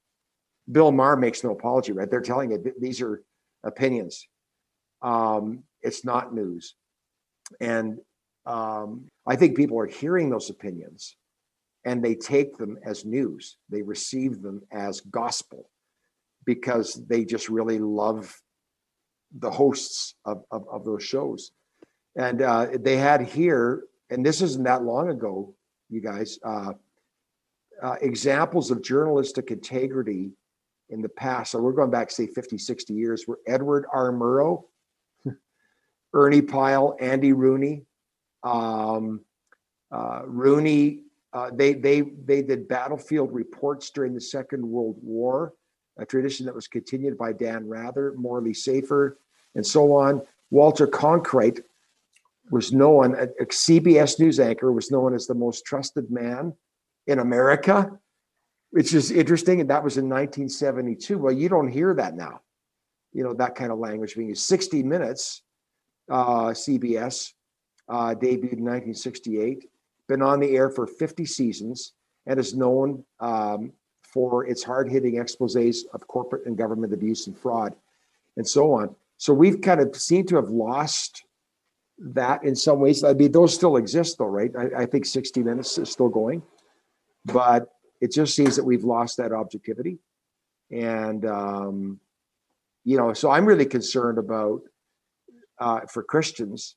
[0.70, 2.10] Bill Maher makes no apology, right?
[2.10, 3.22] They're telling it these are
[3.64, 4.28] opinions.
[5.00, 6.74] Um, it's not news.
[7.60, 7.98] And
[8.46, 11.16] um, I think people are hearing those opinions
[11.84, 13.56] and they take them as news.
[13.68, 15.70] They receive them as gospel
[16.44, 18.40] because they just really love
[19.38, 21.52] the hosts of, of, of those shows.
[22.16, 25.54] And uh, they had here, and this isn't that long ago,
[25.90, 26.72] you guys, uh,
[27.82, 30.32] uh, examples of journalistic integrity
[30.90, 31.52] in the past.
[31.52, 34.10] So we're going back, say, 50, 60 years, where Edward R.
[34.10, 34.64] Murrow
[36.14, 37.84] Ernie Pyle, Andy Rooney,
[38.42, 39.20] um,
[39.90, 41.02] uh, Rooney.
[41.32, 45.52] Uh, they they they did battlefield reports during the Second World War,
[45.98, 49.18] a tradition that was continued by Dan Rather, Morley Safer,
[49.54, 50.22] and so on.
[50.50, 51.60] Walter Cronkite
[52.50, 56.54] was known, a, a CBS news anchor was known as the most trusted man
[57.06, 57.90] in America,
[58.70, 59.60] which is interesting.
[59.60, 61.18] And that was in 1972.
[61.18, 62.40] Well, you don't hear that now.
[63.12, 64.44] You know, that kind of language being used.
[64.44, 65.42] 60 Minutes
[66.08, 67.32] uh, CBS,
[67.88, 69.68] uh, debuted in 1968,
[70.08, 71.92] been on the air for 50 seasons,
[72.26, 77.38] and is known um, for its hard hitting exposes of corporate and government abuse and
[77.38, 77.74] fraud,
[78.36, 78.94] and so on.
[79.16, 81.24] So we've kind of seemed to have lost
[81.98, 83.02] that in some ways.
[83.02, 84.52] I mean, those still exist, though, right?
[84.56, 86.42] I, I think 60 Minutes is still going,
[87.24, 87.68] but
[88.00, 89.98] it just seems that we've lost that objectivity.
[90.70, 92.00] And, um,
[92.84, 94.62] you know, so I'm really concerned about
[95.60, 96.76] uh, for Christians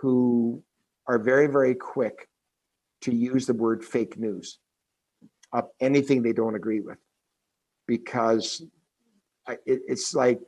[0.00, 0.62] who
[1.06, 2.28] are very, very quick
[3.02, 4.58] to use the word fake news.
[5.52, 6.98] of anything they don't agree with
[7.86, 8.62] because
[9.48, 10.40] it, it's like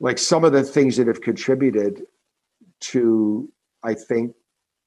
[0.00, 2.02] like some of the things that have contributed
[2.80, 3.50] to
[3.82, 4.32] i think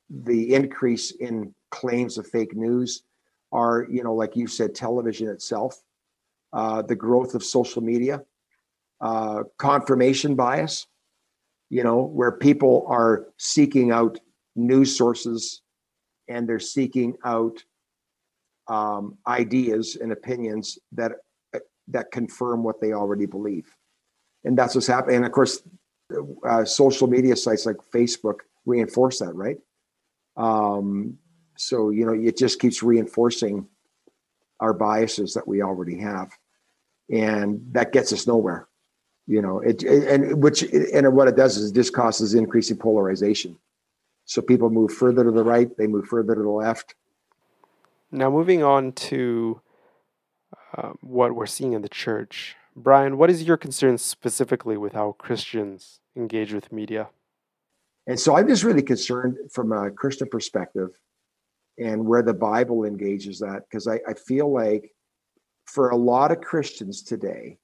[0.10, 3.04] the increase in claims of fake news
[3.52, 5.82] are you know like you said television itself
[6.54, 8.22] uh, the growth of social media
[9.02, 10.88] uh, confirmation bias
[11.72, 14.20] you know where people are seeking out
[14.56, 15.62] news sources
[16.28, 17.64] and they're seeking out
[18.68, 21.14] um, ideas and opinions that
[21.88, 23.66] that confirm what they already believe.
[24.44, 25.18] And that's what's happening.
[25.18, 25.64] And of course
[26.48, 29.58] uh, social media sites like facebook reinforce that right?
[30.36, 31.18] Um,
[31.56, 33.66] so you know it just keeps reinforcing
[34.60, 36.32] our biases that we already have.
[37.10, 38.68] And that gets us nowhere
[39.32, 42.76] you know it, it and which and what it does is it just causes increasing
[42.76, 43.58] polarization.
[44.26, 46.96] So people move further to the right they move further to the left.
[48.12, 49.62] Now moving on to
[50.76, 52.58] uh, what we're seeing in the church.
[52.76, 57.08] Brian what is your concern specifically with how christians engage with media?
[58.08, 60.90] And so i'm just really concerned from a christian perspective
[61.78, 64.92] and where the bible engages that because I, I feel like
[65.66, 67.60] for a lot of christians today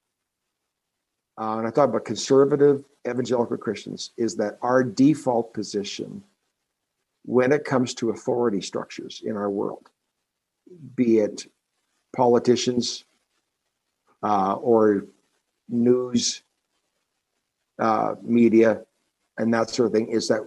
[1.39, 6.23] uh, and I talk about conservative evangelical Christians, is that our default position
[7.25, 9.89] when it comes to authority structures in our world,
[10.95, 11.45] be it
[12.15, 13.03] politicians
[14.23, 15.05] uh, or
[15.69, 16.41] news
[17.79, 18.81] uh, media
[19.37, 20.41] and that sort of thing, is that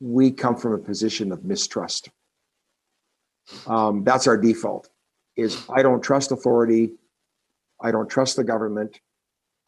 [0.00, 2.10] we come from a position of mistrust.
[3.66, 4.90] Um, that's our default.
[5.36, 6.90] Is I don't trust authority.
[7.80, 9.00] I don't trust the government.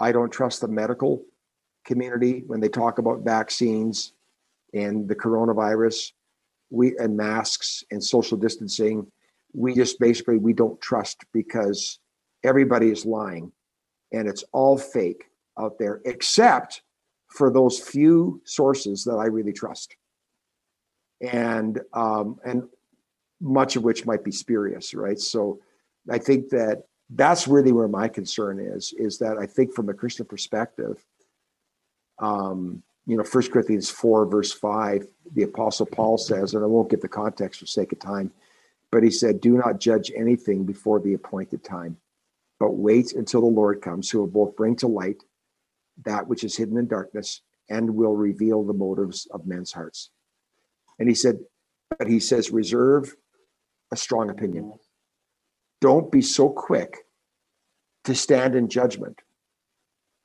[0.00, 1.22] I don't trust the medical
[1.84, 4.12] community when they talk about vaccines
[4.74, 6.12] and the coronavirus.
[6.70, 9.10] We and masks and social distancing
[9.54, 11.98] we just basically we don't trust because
[12.44, 13.52] everybody is lying
[14.12, 15.24] and it's all fake
[15.58, 16.82] out there except
[17.28, 19.96] for those few sources that i really trust.
[21.20, 22.68] And um, and
[23.40, 25.18] much of which might be spurious right?
[25.18, 25.60] So
[26.10, 29.94] i think that that's really where my concern is is that i think from a
[29.94, 31.04] christian perspective
[32.20, 36.90] um, you know First corinthians 4 verse 5 the apostle paul says and i won't
[36.90, 38.30] get the context for sake of time
[38.90, 41.96] but he said do not judge anything before the appointed time
[42.60, 45.22] but wait until the lord comes who will both bring to light
[46.04, 50.10] that which is hidden in darkness and will reveal the motives of men's hearts.
[50.98, 51.38] And he said
[51.98, 53.16] but he says reserve
[53.92, 54.74] a strong opinion
[55.80, 57.06] don't be so quick
[58.04, 59.20] to stand in judgment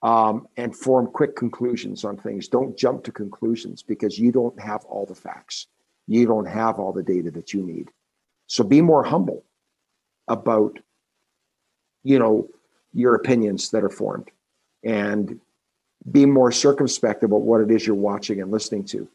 [0.01, 2.47] um, and form quick conclusions on things.
[2.47, 5.67] Don't jump to conclusions because you don't have all the facts.
[6.07, 7.89] You don't have all the data that you need.
[8.47, 9.43] So be more humble
[10.27, 10.79] about,
[12.03, 12.49] you know,
[12.93, 14.29] your opinions that are formed
[14.83, 15.39] and
[16.11, 19.07] be more circumspect about what it is you're watching and listening to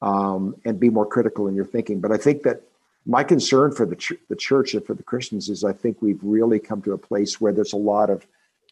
[0.00, 2.00] um, and be more critical in your thinking.
[2.00, 2.62] But I think that
[3.06, 6.22] my concern for the, ch- the church and for the Christians is I think we've
[6.22, 8.26] really come to a place where there's a lot of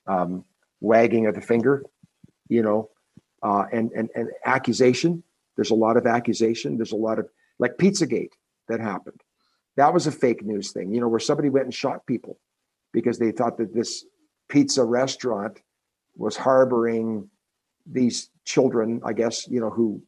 [0.07, 0.45] um,
[0.81, 1.85] wagging of the finger,
[2.49, 2.91] you know,
[3.43, 5.23] uh, and, and, and accusation.
[5.55, 6.77] There's a lot of accusation.
[6.77, 7.29] There's a lot of
[7.61, 8.33] like Pizzagate
[8.69, 9.21] that happened.
[9.77, 12.39] That was a fake news thing, you know, where somebody went and shot people
[12.93, 14.05] because they thought that this
[14.49, 15.61] pizza restaurant
[16.17, 17.29] was harboring
[17.87, 20.03] these children, I guess, you know, who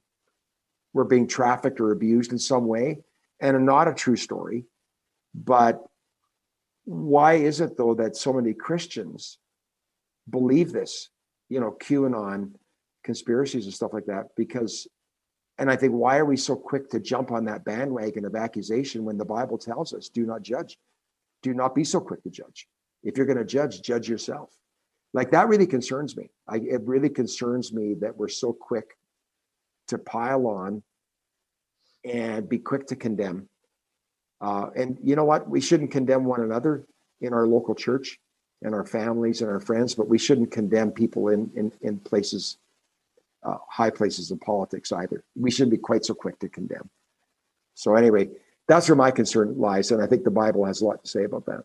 [0.93, 2.99] were being trafficked or abused in some way
[3.41, 4.65] and not a true story.
[5.35, 5.83] But
[6.85, 9.39] why is it though that so many Christians
[10.29, 11.11] believe this?
[11.49, 12.53] You know, QAnon
[13.05, 14.27] conspiracies and stuff like that.
[14.37, 14.89] Because,
[15.59, 19.05] and I think, why are we so quick to jump on that bandwagon of accusation
[19.05, 20.79] when the Bible tells us, do not judge?
[21.43, 22.67] Do not be so quick to judge.
[23.03, 24.51] If you're going to judge, judge yourself.
[25.15, 26.31] Like that really concerns me.
[26.49, 28.97] I, it really concerns me that we're so quick
[29.89, 30.83] to pile on
[32.07, 33.49] and be quick to condemn.
[34.41, 35.49] Uh, and you know what?
[35.49, 36.87] We shouldn't condemn one another
[37.21, 38.19] in our local church
[38.63, 42.59] and our families and our friends, but we shouldn't condemn people in in, in places,
[43.43, 45.25] uh, high places in politics either.
[45.35, 46.91] We shouldn't be quite so quick to condemn.
[47.75, 48.31] So anyway,
[48.69, 51.25] that's where my concern lies, and I think the Bible has a lot to say
[51.25, 51.63] about that.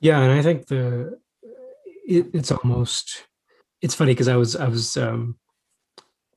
[0.00, 1.18] Yeah, and I think the
[1.84, 3.26] it, it's almost
[3.82, 5.36] it's funny because I was I was um,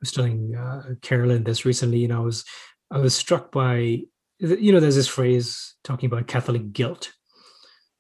[0.04, 2.46] was telling uh, Carolyn this recently, know, I was
[2.92, 4.02] I was struck by
[4.40, 7.14] you know, there's this phrase talking about Catholic guilt.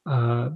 [0.05, 0.49] Uh,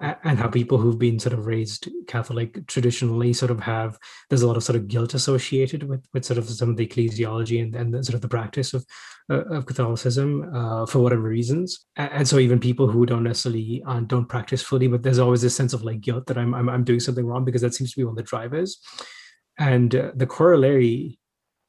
[0.00, 3.98] and how people who've been sort of raised Catholic traditionally sort of have
[4.30, 6.86] there's a lot of sort of guilt associated with with sort of some of the
[6.86, 8.84] ecclesiology and, and the, sort of the practice of
[9.28, 13.82] uh, of Catholicism uh, for whatever reasons, and, and, so even people who don't necessarily
[13.86, 16.68] uh, don't practice fully, but there's always this sense of like guilt that I'm I'm,
[16.68, 18.80] I'm doing something wrong because that seems to be one of the drivers,
[19.58, 21.18] and uh, the corollary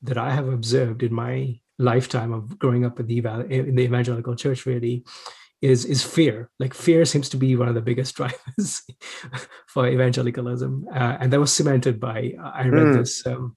[0.02, 3.18] that I have observed in my lifetime of growing up in the
[3.50, 5.04] in the evangelical church really
[5.62, 6.50] is is fear.
[6.60, 8.82] Like fear seems to be one of the biggest drivers
[9.68, 12.98] for evangelicalism, uh, and that was cemented by I read mm.
[12.98, 13.56] this um,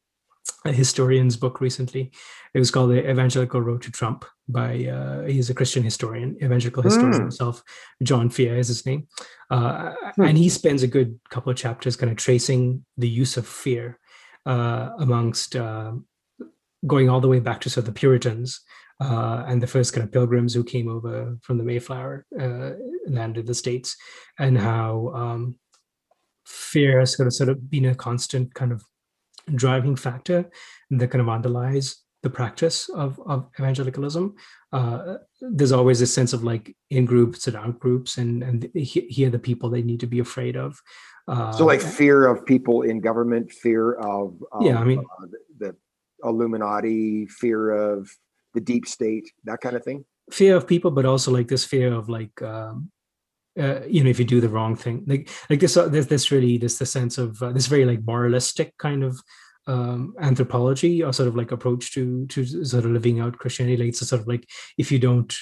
[0.65, 2.11] a historian's book recently.
[2.55, 6.83] It was called The Evangelical Road to Trump by uh, he's a Christian historian, evangelical
[6.83, 7.21] historian mm.
[7.21, 7.63] himself.
[8.03, 9.07] John Fea is his name,
[9.51, 10.29] uh, mm.
[10.29, 13.99] and he spends a good couple of chapters kind of tracing the use of fear
[14.49, 15.93] uh, amongst uh,
[16.87, 18.61] going all the way back to sort of the Puritans
[19.01, 22.71] uh, and the first kind of pilgrims who came over from the Mayflower uh,
[23.07, 23.97] landed the states,
[24.39, 25.59] and how um,
[26.47, 28.83] fear has sort of sort of been a constant kind of
[29.55, 30.51] driving factor
[30.91, 34.35] that kind of underlies the practice of, of evangelicalism.
[34.73, 39.31] Uh, there's always a sense of like in groups and out groups, and and here
[39.31, 40.81] the people they need to be afraid of.
[41.29, 45.27] Uh, so, like fear of people in government, fear of, of yeah, I mean uh,
[45.59, 45.77] the
[46.25, 48.11] Illuminati, fear of
[48.55, 50.05] the deep state, that kind of thing?
[50.31, 52.91] Fear of people, but also like this fear of like, um,
[53.59, 56.31] uh, you know, if you do the wrong thing, like like this, uh, this, this
[56.31, 59.21] really, this the sense of uh, this very like moralistic kind of
[59.67, 63.77] um, anthropology or sort of like approach to to sort of living out Christianity.
[63.77, 65.35] Like it's sort of like if you don't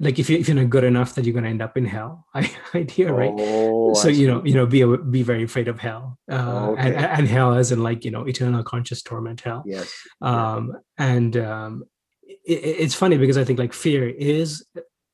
[0.00, 1.84] like if you if you're not good enough that you're going to end up in
[1.84, 2.26] hell
[2.74, 3.32] idea right?
[3.36, 6.94] Oh, so you know you know be be very afraid of hell uh, okay.
[6.94, 9.62] and, and hell as in like you know eternal conscious torment hell.
[9.66, 9.94] Yes.
[10.20, 11.84] Um and um
[12.24, 14.64] it, it's funny because i think like fear is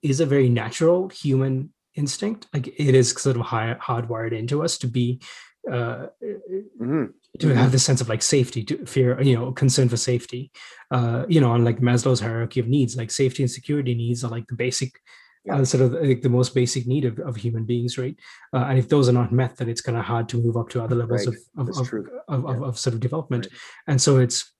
[0.02, 4.78] is a very natural human instinct like it is sort of high, hardwired into us
[4.78, 5.20] to be
[5.70, 6.06] uh,
[6.80, 7.04] mm-hmm
[7.38, 10.50] to have this sense of like safety to fear you know concern for safety
[10.90, 14.30] uh you know on like maslow's hierarchy of needs like safety and security needs are
[14.30, 15.00] like the basic
[15.44, 15.56] yeah.
[15.56, 18.16] uh, sort of like the most basic need of, of human beings right
[18.54, 20.68] uh, and if those are not met then it's kind of hard to move up
[20.68, 21.36] to other levels right.
[21.56, 21.76] of of,
[22.28, 22.66] of, of, yeah.
[22.66, 23.58] of, sort of development right.
[23.86, 24.52] and so it's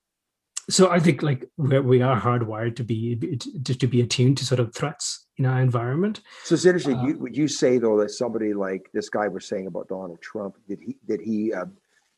[0.69, 4.61] so i think like we are hardwired to be to, to be attuned to sort
[4.61, 8.11] of threats in our environment so it's interesting uh, you, would you say though that
[8.11, 11.67] somebody like this guy was saying about donald trump did he did he uh,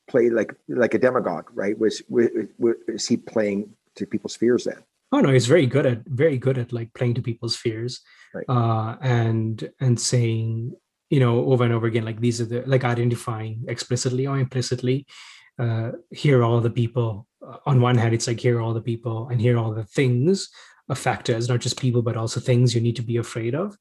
[0.09, 1.79] play like like a demagogue, right?
[1.79, 2.29] Was, was
[2.59, 4.83] was he playing to people's fears then?
[5.13, 8.01] Oh no, he's very good at very good at like playing to people's fears,
[8.35, 8.45] right.
[8.49, 10.75] uh, and and saying
[11.11, 15.07] you know over and over again like these are the like identifying explicitly or implicitly.
[15.59, 17.27] Uh, here are all the people.
[17.67, 19.85] On one hand, it's like here are all the people, and here are all the
[19.85, 20.51] things
[20.95, 23.77] factors, not just people, but also things you need to be afraid of.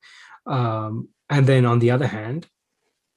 [0.46, 2.48] Um, and then on the other hand,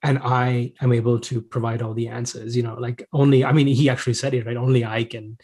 [0.03, 2.57] and I am able to provide all the answers.
[2.57, 4.57] You know, like only I mean, he actually said it right.
[4.57, 5.39] Only I can,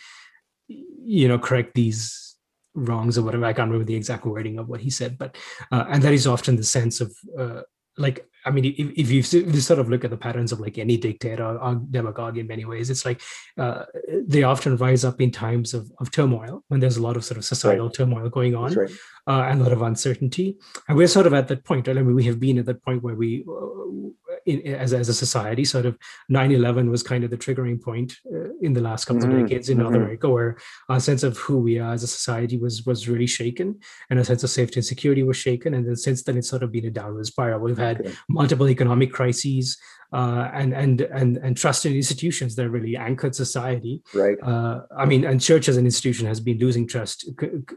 [0.68, 2.36] you know, correct these
[2.74, 3.44] wrongs or whatever.
[3.44, 5.36] I can't remember the exact wording of what he said, but
[5.70, 7.62] uh, and that is often the sense of uh,
[7.98, 10.60] like I mean, if, if, you, if, you, sort of look at the patterns of
[10.60, 13.20] like any dictator or demagogue in many ways, it's like
[13.58, 13.84] uh,
[14.26, 17.38] they often rise up in times of, of turmoil when there's a lot of sort
[17.38, 17.94] of societal right.
[17.94, 18.90] turmoil going on right.
[19.26, 20.56] uh, and a lot of uncertainty.
[20.88, 21.88] And we're sort of at that point.
[21.88, 25.14] I mean, we have been at that point where we, uh, in, as, as a
[25.14, 29.04] society, sort of 9 11 was kind of the triggering point uh, in the last
[29.04, 29.42] couple mm-hmm.
[29.42, 29.84] of decades in mm-hmm.
[29.84, 30.56] North America, where
[30.88, 33.78] our sense of who we are as a society was was really shaken
[34.10, 35.74] and a sense of safety and security was shaken.
[35.74, 37.60] And then since then, it's sort of been a downward spiral.
[37.60, 39.78] We've had okay multiple economic crises
[40.12, 44.02] uh, and and and and trust in institutions that really anchored society.
[44.14, 44.36] Right.
[44.42, 47.28] Uh, I mean, and church as an institution has been losing trust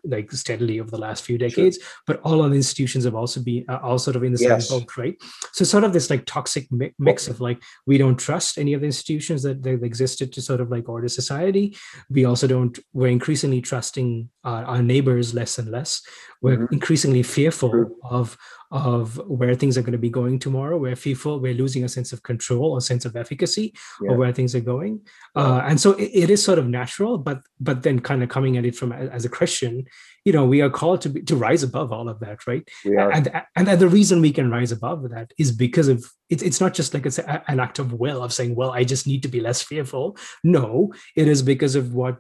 [0.04, 1.78] like steadily over the last few decades.
[1.78, 1.88] Sure.
[2.06, 4.70] But all other institutions have also been uh, all sort of in the yes.
[4.70, 5.16] same boat, right?
[5.54, 8.82] So sort of this like toxic mi- mix of like we don't trust any of
[8.82, 11.76] the institutions that that existed to sort of like order society.
[12.10, 12.78] We also don't.
[12.94, 16.02] We're increasingly trusting our, our neighbors less and less.
[16.42, 16.74] We're mm-hmm.
[16.74, 18.38] increasingly fearful of
[18.72, 20.78] of where things are going to be going tomorrow.
[20.78, 21.40] We're fearful.
[21.40, 24.12] We're losing a sense of control, a sense of efficacy yeah.
[24.12, 25.02] of where things are going.
[25.36, 28.58] Uh, and so it, it is sort of natural, but but then kind of coming
[28.58, 29.86] at it from as a Christian,
[30.24, 32.68] you know, we are called to be, to rise above all of that, right?
[33.12, 36.76] And and the reason we can rise above that is because of it's it's not
[36.76, 39.40] just like it's an act of will of saying, well, I just need to be
[39.40, 40.16] less fearful.
[40.44, 42.18] No, it is because of what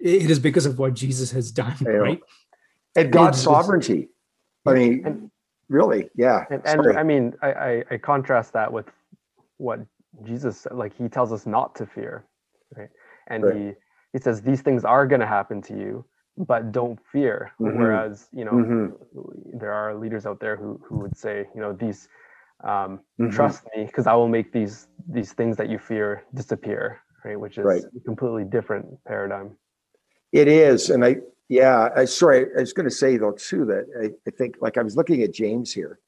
[0.00, 2.20] it is because of what Jesus has done, right?
[2.96, 4.08] And God's sovereignty.
[4.66, 5.30] I mean, and,
[5.68, 6.44] really, yeah.
[6.50, 8.86] And, and I mean, I, I, I contrast that with
[9.58, 9.80] what
[10.24, 10.96] Jesus like.
[10.96, 12.24] He tells us not to fear,
[12.76, 12.90] right?
[13.28, 13.56] And right.
[13.56, 13.72] he
[14.12, 16.04] he says these things are going to happen to you,
[16.36, 17.52] but don't fear.
[17.60, 17.78] Mm-hmm.
[17.78, 19.58] Whereas you know, mm-hmm.
[19.58, 22.08] there are leaders out there who who would say, you know, these
[22.62, 23.32] um, Mhm.
[23.32, 27.58] trust me because i will make these these things that you fear disappear right which
[27.58, 27.82] is Right.
[27.84, 29.56] a completely different paradigm
[30.32, 31.18] It is, and I
[31.48, 34.78] yeah, I sorry, I was going to say though too that I, I think like
[34.78, 35.98] I was looking at James here.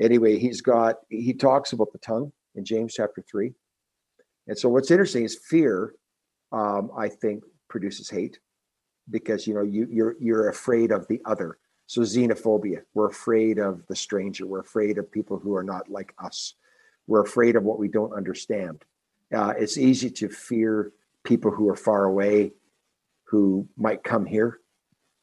[0.00, 3.52] Anyway, he's got he talks about the tongue in James chapter three,
[4.46, 5.94] and so what's interesting is fear.
[6.52, 8.38] Um, I think produces hate
[9.10, 11.58] because you know you you're you're afraid of the other.
[11.86, 14.46] So xenophobia, we're afraid of the stranger.
[14.46, 16.54] We're afraid of people who are not like us.
[17.06, 18.84] We're afraid of what we don't understand.
[19.34, 20.92] Uh, it's easy to fear
[21.24, 22.52] people who are far away
[23.24, 24.60] who might come here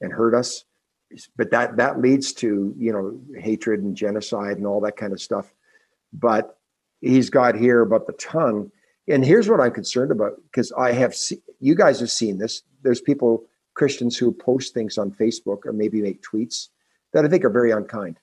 [0.01, 0.65] and hurt us.
[1.37, 5.21] But that that leads to you know hatred and genocide and all that kind of
[5.21, 5.53] stuff.
[6.11, 6.57] But
[7.01, 8.71] he's got here about the tongue.
[9.07, 12.63] And here's what i'm concerned about because i have seen you guys have seen this.
[12.81, 16.69] There's people christians who post things on facebook or maybe make tweets
[17.13, 18.19] that i think are very unkind.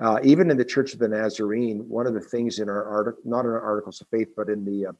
[0.00, 3.22] Uh, even in the church of the nazarene one of the things in our article
[3.24, 4.92] not in our articles of faith but in the uh,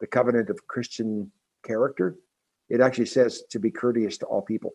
[0.00, 1.30] the covenant of christian
[1.64, 2.16] character
[2.68, 4.74] it actually says to be courteous to all people.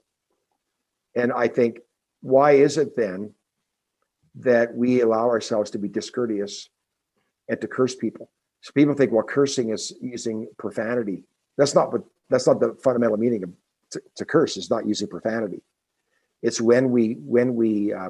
[1.15, 1.79] And I think,
[2.21, 3.33] why is it then
[4.35, 6.69] that we allow ourselves to be discourteous
[7.49, 8.29] and to curse people?
[8.61, 11.23] So people think, well, cursing is using profanity.
[11.57, 13.51] That's not what that's not the fundamental meaning of
[13.91, 14.57] to, to curse.
[14.57, 15.61] Is not using profanity.
[16.41, 18.09] It's when we when we uh,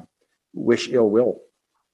[0.54, 1.40] wish ill will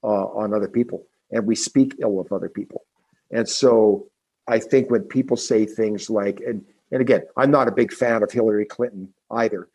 [0.03, 2.83] uh, on other people and we speak ill of other people.
[3.31, 4.07] And so
[4.47, 8.21] I think when people say things like, and and again, I'm not a big fan
[8.21, 9.69] of Hillary Clinton either,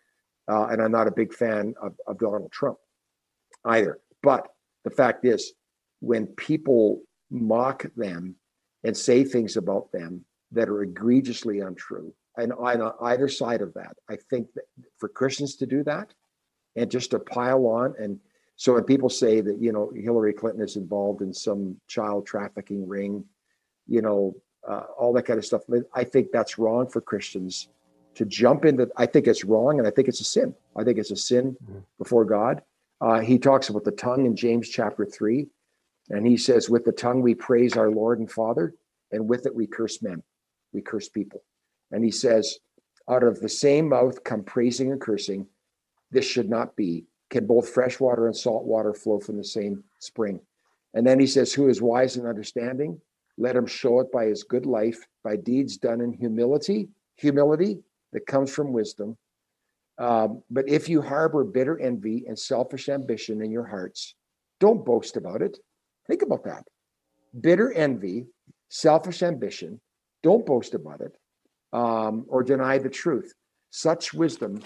[0.48, 2.78] uh, and I'm not a big fan of, of Donald Trump
[3.64, 3.98] either.
[4.22, 4.48] But
[4.84, 5.52] the fact is,
[6.00, 8.36] when people mock them
[8.84, 13.96] and say things about them that are egregiously untrue, and on either side of that,
[14.08, 14.64] I think that
[14.98, 16.12] for Christians to do that
[16.76, 18.20] and just to pile on, and
[18.56, 22.86] so when people say that you know Hillary Clinton is involved in some child trafficking
[22.86, 23.24] ring,
[23.86, 24.36] you know
[24.68, 25.62] uh, all that kind of stuff.
[25.94, 27.68] I think that's wrong for Christians
[28.16, 28.90] to jump into.
[28.96, 30.54] I think it's wrong, and I think it's a sin.
[30.74, 31.84] I think it's a sin Mhm.
[31.98, 32.62] before God.
[33.00, 35.48] Uh, he talks about the tongue in James chapter three,
[36.10, 38.74] and he says, "With the tongue we praise our Lord and Father,
[39.12, 40.22] and with it we curse men,
[40.72, 41.42] we curse people."
[41.90, 42.58] And he says,
[43.06, 45.48] "Out of the same mouth come praising and cursing.
[46.10, 47.06] This should not be.
[47.28, 50.40] Can both fresh water and salt water flow from the same spring?"
[50.94, 53.00] And then he says, "Who is wise and understanding?"
[53.38, 57.84] let him show it by his good life, by deeds done in humility, humility
[58.16, 59.14] that comes from wisdom.
[59.98, 64.14] Um, but if you harbor bitter envy and selfish ambition in your hearts,
[64.58, 65.58] don't boast about it.
[66.06, 66.64] Think about that.
[67.38, 68.24] Bitter envy,
[68.70, 69.82] selfish ambition,
[70.22, 71.14] don't boast about it
[71.74, 73.34] um, or deny the truth.
[73.68, 74.62] Such wisdom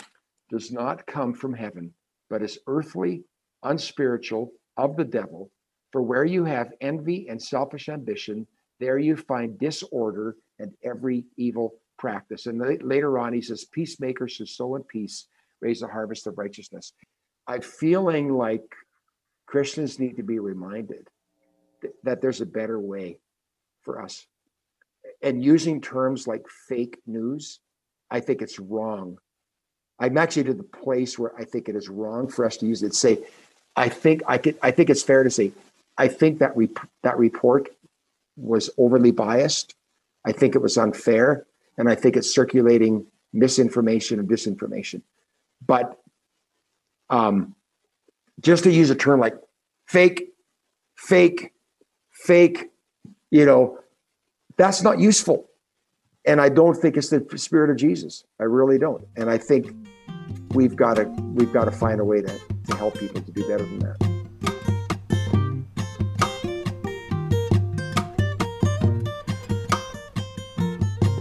[0.49, 1.93] does not come from heaven,
[2.29, 3.25] but is earthly,
[3.65, 5.51] unspiritual, of the devil.
[5.91, 8.47] For where you have envy and selfish ambition,
[8.79, 12.47] there you find disorder and every evil practice.
[12.47, 15.27] And later on, he says, Peacemakers who sow in peace
[15.61, 16.93] raise a harvest of righteousness.
[17.47, 18.65] I'm feeling like
[19.47, 21.09] Christians need to be reminded
[21.83, 23.19] th- that there's a better way
[23.83, 24.27] for us.
[25.23, 27.61] And using terms like fake news,
[28.11, 29.19] I think it's wrong.
[29.99, 32.83] I'm actually to the place where I think it is wrong for us to use
[32.83, 32.95] it.
[32.95, 33.19] Say,
[33.77, 34.57] I think I could.
[34.63, 35.53] I think it's fair to say,
[35.99, 36.55] I think that
[37.03, 37.69] that report
[38.37, 39.75] was overly biased.
[40.25, 41.47] I think it was unfair,
[41.81, 45.01] and I think it's circulating misinformation and disinformation.
[45.67, 45.99] But
[47.09, 47.55] um,
[48.41, 49.35] just to use a term like
[49.89, 50.29] fake,
[50.95, 51.55] fake,
[52.13, 52.69] fake,
[53.31, 53.79] you know,
[54.59, 55.49] that's not useful.
[56.27, 58.25] And I don't think it's the spirit of Jesus.
[58.39, 59.07] I really don't.
[59.17, 59.75] And I think
[60.53, 63.49] we've got to we've got to find a way to, to help people to do
[63.49, 64.10] better than that.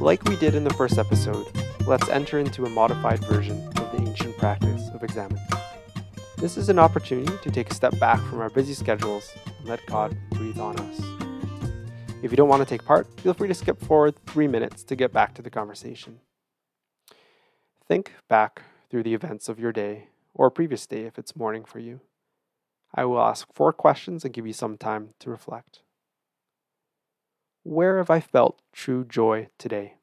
[0.09, 1.45] Like we did in the first episode,
[1.85, 5.45] let's enter into a modified version of the ancient practice of examining.
[6.35, 9.85] This is an opportunity to take a step back from our busy schedules and let
[9.85, 10.99] God breathe on us.
[12.23, 14.95] If you don't want to take part, feel free to skip forward three minutes to
[14.95, 16.21] get back to the conversation.
[17.87, 21.77] Think back through the events of your day, or previous day if it's morning for
[21.77, 21.99] you.
[22.95, 25.83] I will ask four questions and give you some time to reflect.
[27.61, 29.93] Where have I felt true joy today?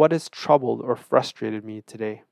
[0.00, 2.22] What has troubled or frustrated me today?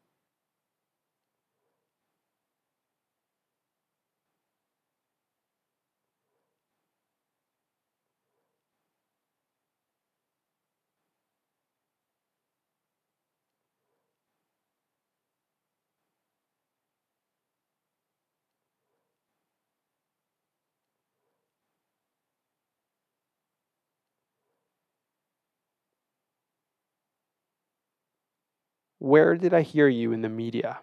[29.09, 30.81] Where did I hear you in the media?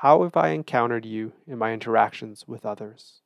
[0.00, 3.20] How have I encountered you in my interactions with others?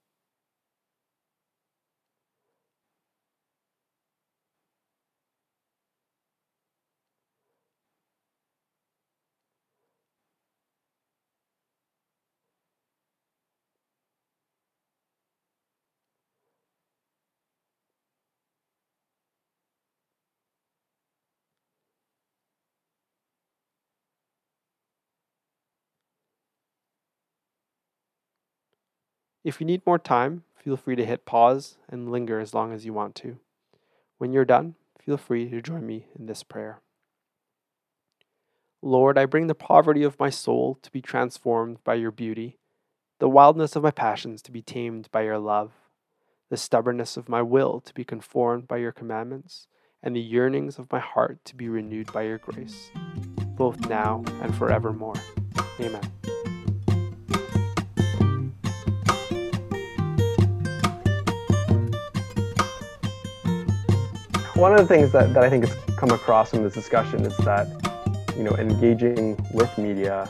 [29.45, 32.87] If you need more time, feel free to hit pause and linger as long as
[32.87, 33.37] you want to.
[34.17, 36.81] When you're done, feel free to join me in this prayer.
[38.81, 42.59] Lord, I bring the poverty of my soul to be transformed by your beauty,
[43.19, 45.73] the wildness of my passions to be tamed by your love,
[46.49, 49.67] the stubbornness of my will to be conformed by your commandments,
[50.03, 52.91] and the yearnings of my heart to be renewed by your grace,
[53.57, 55.17] both now and forevermore.
[55.81, 56.34] Amen.
[64.55, 67.37] One of the things that, that I think has come across in this discussion is
[67.39, 67.67] that,
[68.37, 70.29] you know, engaging with media,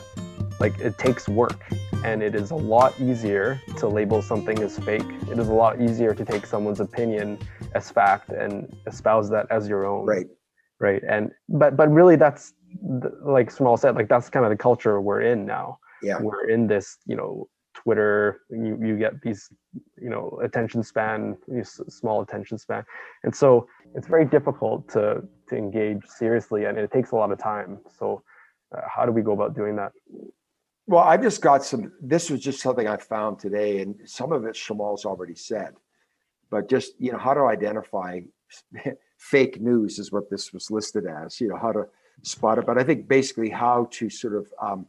[0.59, 1.61] like it takes work
[2.03, 5.05] and it is a lot easier to label something as fake.
[5.29, 7.37] It is a lot easier to take someone's opinion
[7.75, 10.07] as fact and espouse that as your own.
[10.07, 10.25] Right.
[10.79, 11.03] Right.
[11.07, 12.53] And, but, but really that's
[13.21, 15.77] like Shamal said, like that's kind of the culture we're in now.
[16.01, 16.19] Yeah.
[16.19, 19.49] We're in this, you know, Twitter, you, you get these,
[20.01, 22.83] you know, attention span, small attention span.
[23.23, 27.39] And so it's very difficult to, to engage seriously and it takes a lot of
[27.39, 27.79] time.
[27.97, 28.23] So
[28.75, 29.91] uh, how do we go about doing that?
[30.87, 34.45] Well, I've just got some, this was just something I found today and some of
[34.45, 35.73] it Shamal's already said,
[36.51, 38.19] but just, you know, how to identify
[39.17, 41.85] fake news is what this was listed as, you know, how to
[42.21, 42.65] spot it.
[42.65, 44.85] But I think basically how to sort of, um,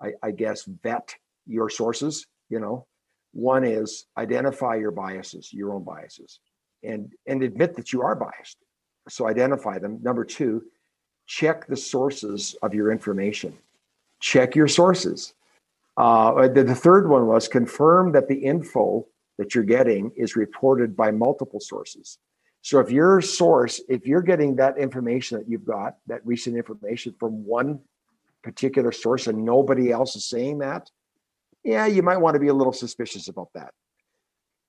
[0.00, 1.14] I, I guess, vet
[1.46, 2.86] your sources you know
[3.32, 6.40] one is identify your biases your own biases
[6.82, 8.58] and and admit that you are biased.
[9.08, 10.00] So identify them.
[10.02, 10.64] Number two
[11.26, 13.56] check the sources of your information.
[14.20, 15.34] Check your sources.
[15.98, 19.06] Uh, the, the third one was confirm that the info
[19.36, 22.18] that you're getting is reported by multiple sources.
[22.62, 27.14] So if your source if you're getting that information that you've got that recent information
[27.18, 27.80] from one
[28.42, 30.90] particular source and nobody else is saying that
[31.64, 33.72] yeah, you might want to be a little suspicious about that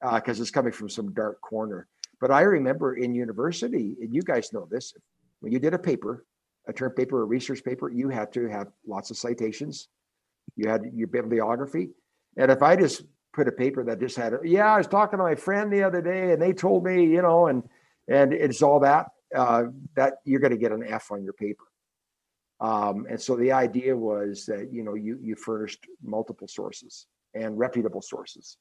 [0.02, 1.88] because uh, it's coming from some dark corner.
[2.20, 4.94] But I remember in university, and you guys know this,
[5.40, 6.26] when you did a paper,
[6.68, 9.88] a term paper, a research paper, you had to have lots of citations.
[10.56, 11.90] You had your bibliography.
[12.38, 13.04] And if I just
[13.34, 16.02] put a paper that just had, yeah, I was talking to my friend the other
[16.02, 17.64] day and they told me, you know, and
[18.08, 19.66] and it's all that, uh,
[19.96, 21.66] that you're going to get an F on your paper.
[22.60, 27.58] Um, and so the idea was that you know you you furnished multiple sources and
[27.58, 28.58] reputable sources,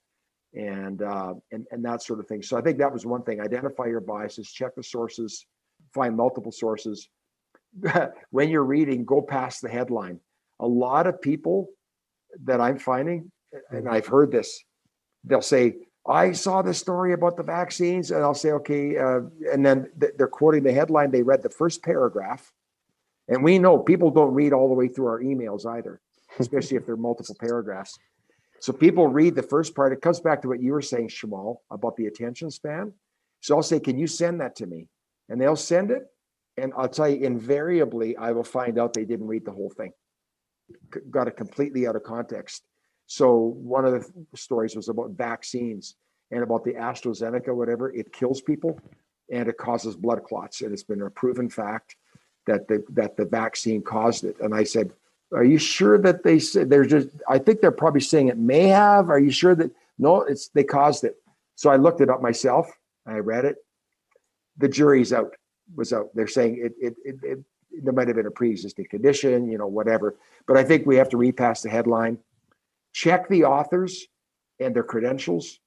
[0.54, 2.42] and uh, and and that sort of thing.
[2.42, 5.46] So I think that was one thing: identify your biases, check the sources,
[5.92, 7.08] find multiple sources.
[8.30, 10.20] when you're reading, go past the headline.
[10.60, 11.68] A lot of people
[12.44, 13.30] that I'm finding,
[13.70, 14.62] and I've heard this,
[15.24, 15.76] they'll say,
[16.06, 19.20] I saw this story about the vaccines, and I'll say, okay, uh,
[19.52, 21.10] and then they're quoting the headline.
[21.10, 22.50] They read the first paragraph,
[23.28, 26.00] and we know people don't read all the way through our emails either,
[26.38, 27.98] especially if they're multiple paragraphs.
[28.60, 29.92] So people read the first part.
[29.92, 32.92] It comes back to what you were saying, Shamal, about the attention span.
[33.40, 34.88] So I'll say, Can you send that to me?
[35.28, 36.06] And they'll send it.
[36.56, 39.92] And I'll tell you, invariably, I will find out they didn't read the whole thing,
[41.08, 42.64] got it completely out of context.
[43.06, 45.94] So one of the stories was about vaccines
[46.32, 47.94] and about the AstraZeneca, whatever.
[47.94, 48.78] It kills people
[49.30, 50.60] and it causes blood clots.
[50.62, 51.96] And it's been a proven fact
[52.46, 54.36] that the that the vaccine caused it.
[54.40, 54.90] And I said,
[55.32, 57.08] "Are you sure that they said they're just?
[57.28, 59.10] I think they're probably saying it may have.
[59.10, 60.22] Are you sure that no?
[60.22, 61.16] It's they caused it."
[61.54, 62.70] So I looked it up myself.
[63.06, 63.56] I read it.
[64.56, 65.34] The jury's out.
[65.76, 66.10] Was out.
[66.14, 66.72] They're saying it.
[66.80, 66.96] It.
[67.04, 67.16] It.
[67.22, 67.38] it
[67.82, 70.16] there might have been a pre-existing condition, you know, whatever.
[70.46, 72.18] But I think we have to repass the headline.
[72.92, 74.06] Check the authors
[74.58, 75.60] and their credentials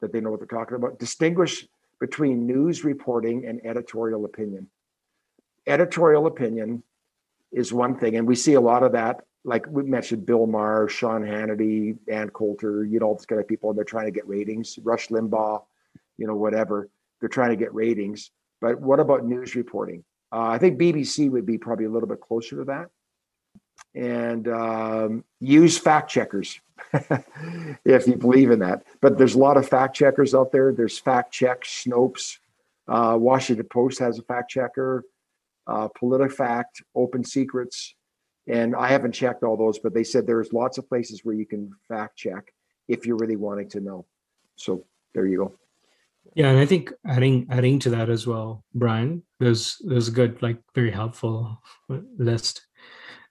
[0.00, 0.98] that they know what they're talking about.
[0.98, 1.68] Distinguish
[2.00, 4.68] between news reporting and editorial opinion
[5.66, 6.82] editorial opinion
[7.52, 10.88] is one thing, and we see a lot of that like we mentioned, Bill Maher,
[10.88, 14.12] Sean Hannity, Ann Coulter, you know, all these kind of people, and they're trying to
[14.12, 14.78] get ratings.
[14.82, 15.62] Rush Limbaugh,
[16.16, 16.88] you know, whatever.
[17.20, 18.30] They're trying to get ratings.
[18.60, 20.04] But what about news reporting?
[20.32, 22.90] Uh, I think BBC would be probably a little bit closer to that.
[23.94, 26.60] And um, use fact checkers
[27.84, 28.84] if you believe in that.
[29.00, 30.72] But there's a lot of fact checkers out there.
[30.72, 32.38] There's fact check, Snopes,
[32.86, 35.04] uh, Washington Post has a fact checker,
[35.66, 37.94] uh, PolitiFact, Open Secrets.
[38.48, 41.46] And I haven't checked all those, but they said there's lots of places where you
[41.46, 42.52] can fact check
[42.88, 44.06] if you're really wanting to know.
[44.56, 44.84] So
[45.14, 45.54] there you go.
[46.34, 50.40] Yeah, and I think adding adding to that as well, Brian, there's there's a good
[50.40, 51.60] like very helpful
[52.16, 52.66] list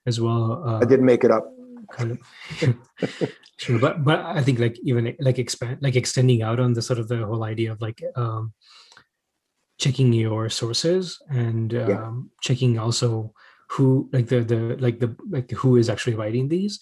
[0.05, 0.63] as well.
[0.65, 1.45] Uh, I didn't make it up.
[1.91, 2.77] Kind of,
[3.57, 6.99] sure, but but I think like even like expand like extending out on the sort
[6.99, 8.53] of the whole idea of like um,
[9.81, 12.11] checking your sources and um, yeah.
[12.39, 13.33] checking also
[13.67, 16.79] who like the the like the like who is actually writing these.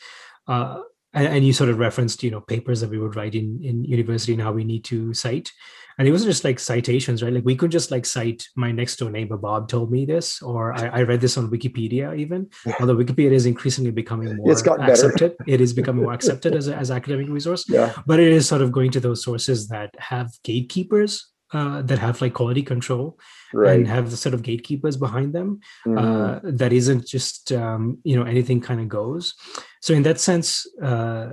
[0.48, 0.82] Uh,
[1.14, 3.84] and, and, you sort of referenced you know papers that we would write in in
[3.84, 5.52] university and how we need to cite.
[5.98, 7.34] And it wasn't just like citations right?
[7.34, 10.74] Like we could just like cite my next door neighbor bob told me this or
[10.74, 12.50] i, I read this on wikipedia even.
[12.80, 15.38] Although wikipedia is increasingly becoming more it's gotten accepted.
[15.38, 15.52] Better.
[15.56, 17.66] it is becoming more accepted as, a, as academic resource.
[17.68, 17.94] Yeah.
[18.06, 22.22] But it is sort of going to those sources that have gatekeepers uh, that have
[22.22, 23.18] like quality control
[23.54, 23.78] right.
[23.78, 25.98] and have the sort of gatekeepers behind them mm-hmm.
[25.98, 29.34] uh, that isn't just um, you know anything kind of goes
[29.82, 31.30] so in that sense uh,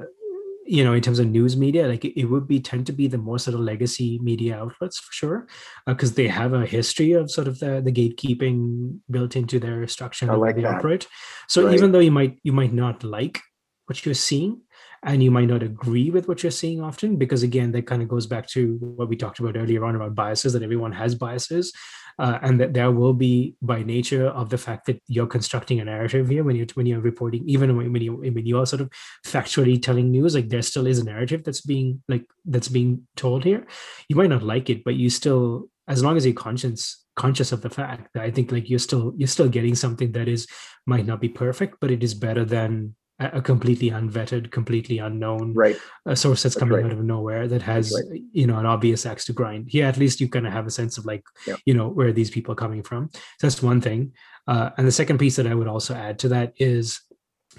[0.67, 3.07] you know in terms of news media like it, it, would be tend to be
[3.07, 5.47] the more sort of legacy media outlets for sure
[5.87, 9.87] because uh, they have a history of sort of the, the gatekeeping built into their
[9.87, 10.77] structure and like they that.
[10.77, 11.07] operate
[11.49, 11.75] so right.
[11.75, 13.41] even though you might you might not like
[13.87, 14.61] what you're seeing
[15.03, 18.09] and you might not agree with what you're seeing often because again that kind of
[18.09, 21.73] goes back to what we talked about earlier on about biases that everyone has biases
[22.19, 25.85] uh, and that there will be by nature of the fact that you're constructing a
[25.85, 28.91] narrative here when you're when you're reporting even when you when you are sort of
[29.25, 33.45] factually telling news like there still is a narrative that's being like that's being told
[33.45, 33.67] here.
[34.09, 37.63] You might not like it but you still as long as you're conscious conscious of
[37.63, 40.47] the fact that i think like you're still you're still getting something that is
[40.87, 45.77] might not be perfect but it is better than a completely unvetted, completely unknown right.
[46.05, 46.85] a source that's, that's coming right.
[46.85, 48.21] out of nowhere that has right.
[48.33, 49.69] you know an obvious axe to grind.
[49.71, 51.57] Here, at least you kind of have a sense of like yeah.
[51.65, 53.11] you know where these people are coming from.
[53.13, 54.13] So that's one thing.
[54.47, 57.01] Uh, and the second piece that I would also add to that is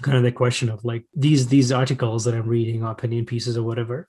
[0.00, 3.64] kind of the question of like these these articles that I'm reading, opinion pieces or
[3.64, 4.06] whatever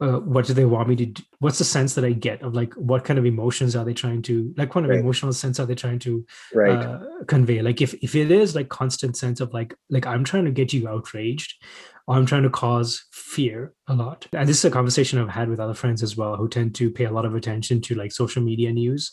[0.00, 1.22] uh, what do they want me to do?
[1.40, 4.22] what's the sense that i get of like what kind of emotions are they trying
[4.22, 5.00] to like what kind of right.
[5.00, 6.24] emotional sense are they trying to
[6.54, 6.70] right.
[6.70, 10.44] uh, convey like if if it is like constant sense of like like i'm trying
[10.44, 11.62] to get you outraged
[12.06, 15.48] or i'm trying to cause fear a lot and this is a conversation i've had
[15.48, 18.12] with other friends as well who tend to pay a lot of attention to like
[18.12, 19.12] social media news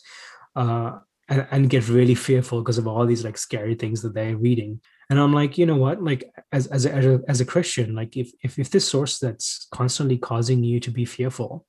[0.56, 4.36] uh, and, and get really fearful because of all these like scary things that they're
[4.36, 4.80] reading
[5.10, 6.02] and i'm like you know what?
[6.02, 10.18] Like as as a, as a, christian like if, if if this source that's constantly
[10.18, 11.66] causing you to be fearful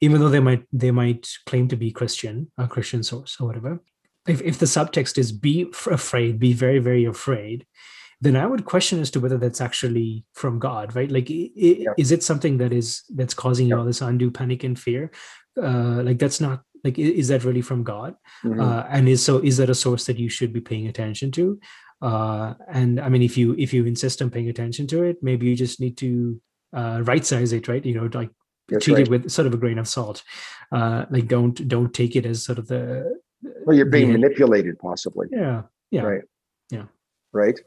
[0.00, 3.80] even though they might they might claim to be christian a christian source or whatever
[4.26, 7.66] if, if the subtext is be afraid be very very afraid
[8.20, 11.10] then i would question as to whether that's actually from god right?
[11.10, 11.92] Like it, yeah.
[11.98, 15.10] is it something that is that's causing you all this undue panic and fear?
[15.60, 18.14] Uh like that's not like is that really from god?
[18.44, 18.60] Mm-hmm.
[18.60, 21.60] uh, and is so is that a source that you should be paying attention to
[22.02, 25.46] uh, and i mean if you if you insist on paying attention to it maybe
[25.46, 26.40] you just need to
[26.72, 27.84] uh, right size it right?
[27.84, 28.30] You know like
[28.68, 29.02] That's treat right.
[29.02, 30.22] it with sort of a grain of salt.
[30.70, 33.20] Uh, like don't don't take it as sort of the
[33.64, 35.28] well you're being the, manipulated possibly.
[35.30, 36.22] Yeah yeah right.
[36.70, 36.84] yeah.
[37.32, 37.58] Right?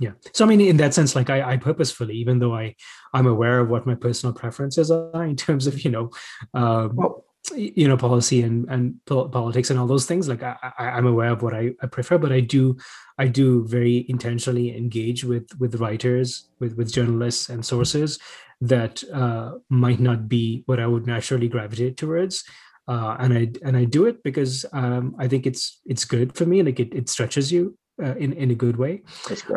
[0.00, 0.12] Yeah.
[0.32, 2.74] So i mean in that sense like I, I purposefully even though i
[3.12, 6.10] i'm aware of what my personal preferences are in terms of you know
[6.54, 10.98] um, well, you know policy and and politics and all those things like I, I
[10.98, 12.76] am aware of what I, I prefer but i do
[13.18, 18.18] i do very intentionally engage with with writers with with journalists and sources
[18.60, 22.44] that uh, might not be what i would naturally gravitate towards
[22.88, 26.46] uh, and i and i do it because um, i think it's it's good for
[26.46, 29.02] me like it, it stretches you uh, in in a good way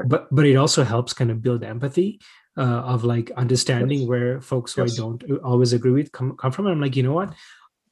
[0.07, 2.19] but but it also helps kind of build empathy
[2.57, 4.07] uh, of like understanding yes.
[4.07, 4.93] where folks who yes.
[4.93, 6.67] I don't always agree with come, come from.
[6.67, 7.33] And I'm like, you know what?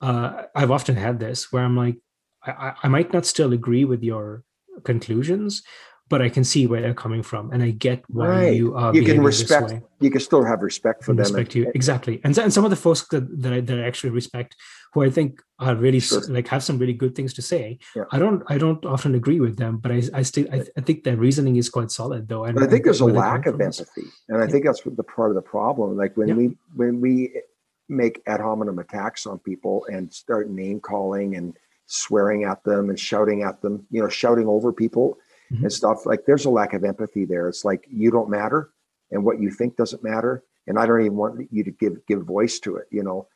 [0.03, 1.97] uh, I've often had this where I'm like,
[2.45, 4.43] I, I might not still agree with your
[4.83, 5.63] conclusions,
[6.09, 8.55] but I can see where they're coming from, and I get why right.
[8.55, 8.93] you are.
[8.93, 9.73] You can respect.
[9.99, 11.19] You can still have respect for them.
[11.19, 14.11] Respect you exactly, and and some of the folks that that I, that I actually
[14.11, 14.55] respect,
[14.93, 16.21] who I think are really sure.
[16.29, 17.79] like have some really good things to say.
[17.95, 18.03] Yeah.
[18.11, 21.03] I don't I don't often agree with them, but I I still I, I think
[21.03, 22.43] their reasoning is quite solid though.
[22.43, 24.51] And I think there's a lack of empathy, and I yeah.
[24.51, 25.97] think that's the part of the problem.
[25.97, 26.35] Like when yeah.
[26.35, 27.41] we when we
[27.89, 32.99] make ad hominem attacks on people and start name calling and swearing at them and
[32.99, 35.17] shouting at them, you know, shouting over people.
[35.53, 35.65] Mm-hmm.
[35.65, 36.05] and stuff.
[36.05, 37.47] Like there's a lack of empathy there.
[37.47, 38.71] It's like you don't matter,
[39.11, 42.21] and what you think doesn't matter, and I don't even want you to give give
[42.23, 42.87] voice to it.
[42.89, 43.27] You know,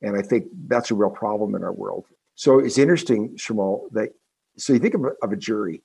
[0.00, 2.06] and I think that's a real problem in our world.
[2.34, 4.10] So it's interesting, Shamal, that
[4.56, 5.82] so you think of a, of a jury.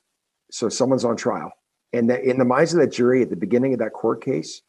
[0.50, 1.52] So someone's on trial,
[1.92, 4.62] and that in the minds of that jury at the beginning of that court case,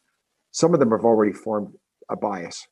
[0.51, 1.73] some of them have already formed
[2.09, 2.67] a bias,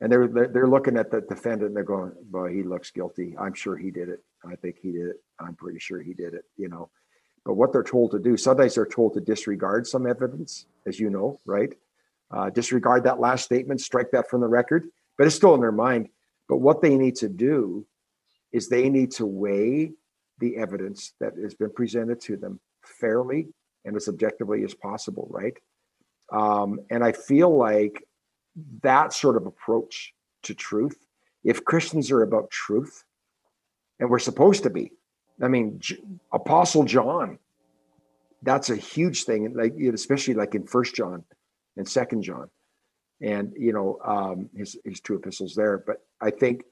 [0.00, 3.34] and they're they're, looking at the defendant and they're going, "Boy, he looks guilty.
[3.38, 4.22] I'm sure he did it.
[4.44, 5.16] I think he did it.
[5.38, 6.90] I'm pretty sure he did it." You know,
[7.44, 11.10] but what they're told to do, sometimes they're told to disregard some evidence, as you
[11.10, 11.72] know, right?
[12.30, 15.72] Uh, disregard that last statement, strike that from the record, but it's still in their
[15.72, 16.08] mind.
[16.48, 17.86] But what they need to do
[18.52, 19.92] is they need to weigh
[20.38, 23.48] the evidence that has been presented to them fairly
[23.84, 25.56] and as objectively as possible, right?
[26.32, 28.02] Um, and I feel like
[28.82, 31.06] that sort of approach to truth,
[31.42, 33.04] if Christians are about truth,
[33.98, 34.92] and we're supposed to be,
[35.42, 35.98] I mean, J-
[36.32, 37.38] Apostle John,
[38.42, 41.24] that's a huge thing, like especially like in First John
[41.76, 42.50] and Second John,
[43.20, 45.78] and you know um, his his two epistles there.
[45.78, 46.64] But I think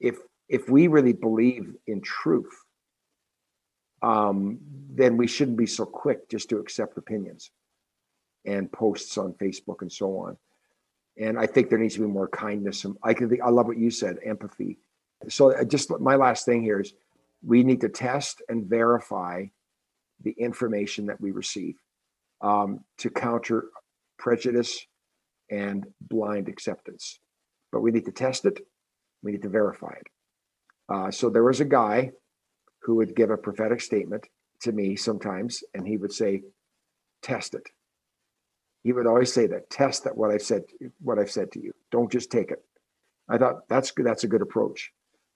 [0.00, 0.16] if
[0.48, 2.50] if we really believe in truth,
[4.02, 4.58] um,
[4.90, 7.50] then we shouldn't be so quick just to accept opinions
[8.44, 10.36] and posts on Facebook and so on.
[11.20, 12.84] And I think there needs to be more kindness.
[13.02, 14.78] I can think, I love what you said, empathy.
[15.28, 16.94] So uh, just my last thing here is
[17.44, 19.44] we need to test and verify
[20.22, 21.76] the information that we receive
[22.40, 23.66] um, to counter
[24.18, 24.86] prejudice
[25.50, 27.20] and blind acceptance.
[27.70, 28.60] But we need to test it,
[29.22, 30.06] we need to verify it.
[30.88, 32.12] Uh, so there was a guy
[32.82, 34.26] who would give a prophetic statement
[34.62, 36.42] to me sometimes, and he would say,
[37.22, 37.70] "Test it."
[38.82, 40.64] He would always say that, "Test that what I've said,
[41.00, 41.72] what I've said to you.
[41.90, 42.64] Don't just take it."
[43.28, 44.06] I thought that's good.
[44.06, 44.92] That's a good approach,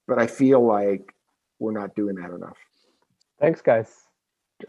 [0.07, 1.13] but I feel like
[1.59, 2.57] we're not doing that enough.
[3.39, 3.93] Thanks, guys.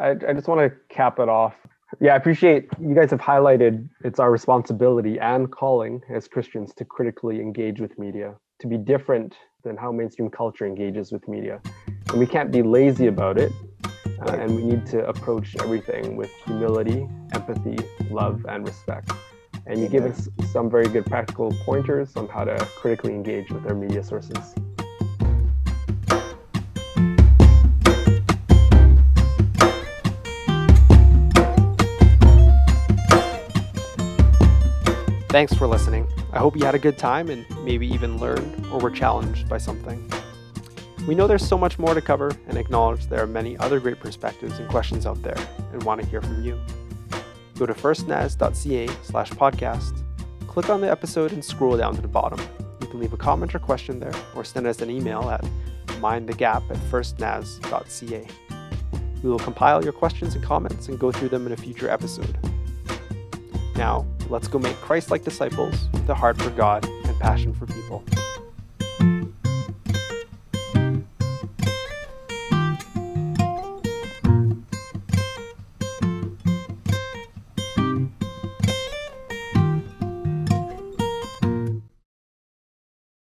[0.00, 1.54] I, I just want to cap it off.
[2.00, 6.84] Yeah, I appreciate you guys have highlighted it's our responsibility and calling as Christians to
[6.84, 11.60] critically engage with media, to be different than how mainstream culture engages with media.
[12.08, 13.52] And we can't be lazy about it.
[14.20, 17.06] Uh, and we need to approach everything with humility,
[17.36, 17.76] empathy,
[18.10, 19.12] love, and respect.
[19.66, 23.66] And you give us some very good practical pointers on how to critically engage with
[23.66, 24.54] our media sources.
[35.28, 36.06] Thanks for listening.
[36.32, 39.58] I hope you had a good time and maybe even learned or were challenged by
[39.58, 40.10] something.
[41.06, 44.00] We know there's so much more to cover and acknowledge there are many other great
[44.00, 45.36] perspectives and questions out there
[45.72, 46.58] and want to hear from you.
[47.58, 50.02] Go to firstnaz.ca slash podcast,
[50.46, 52.40] click on the episode and scroll down to the bottom.
[52.80, 55.44] You can leave a comment or question there or send us an email at
[56.00, 58.26] mindthegap at firstnaz.ca.
[59.22, 62.38] We will compile your questions and comments and go through them in a future episode.
[63.76, 67.66] Now, let's go make Christ like disciples with a heart for God and passion for
[67.66, 68.04] people.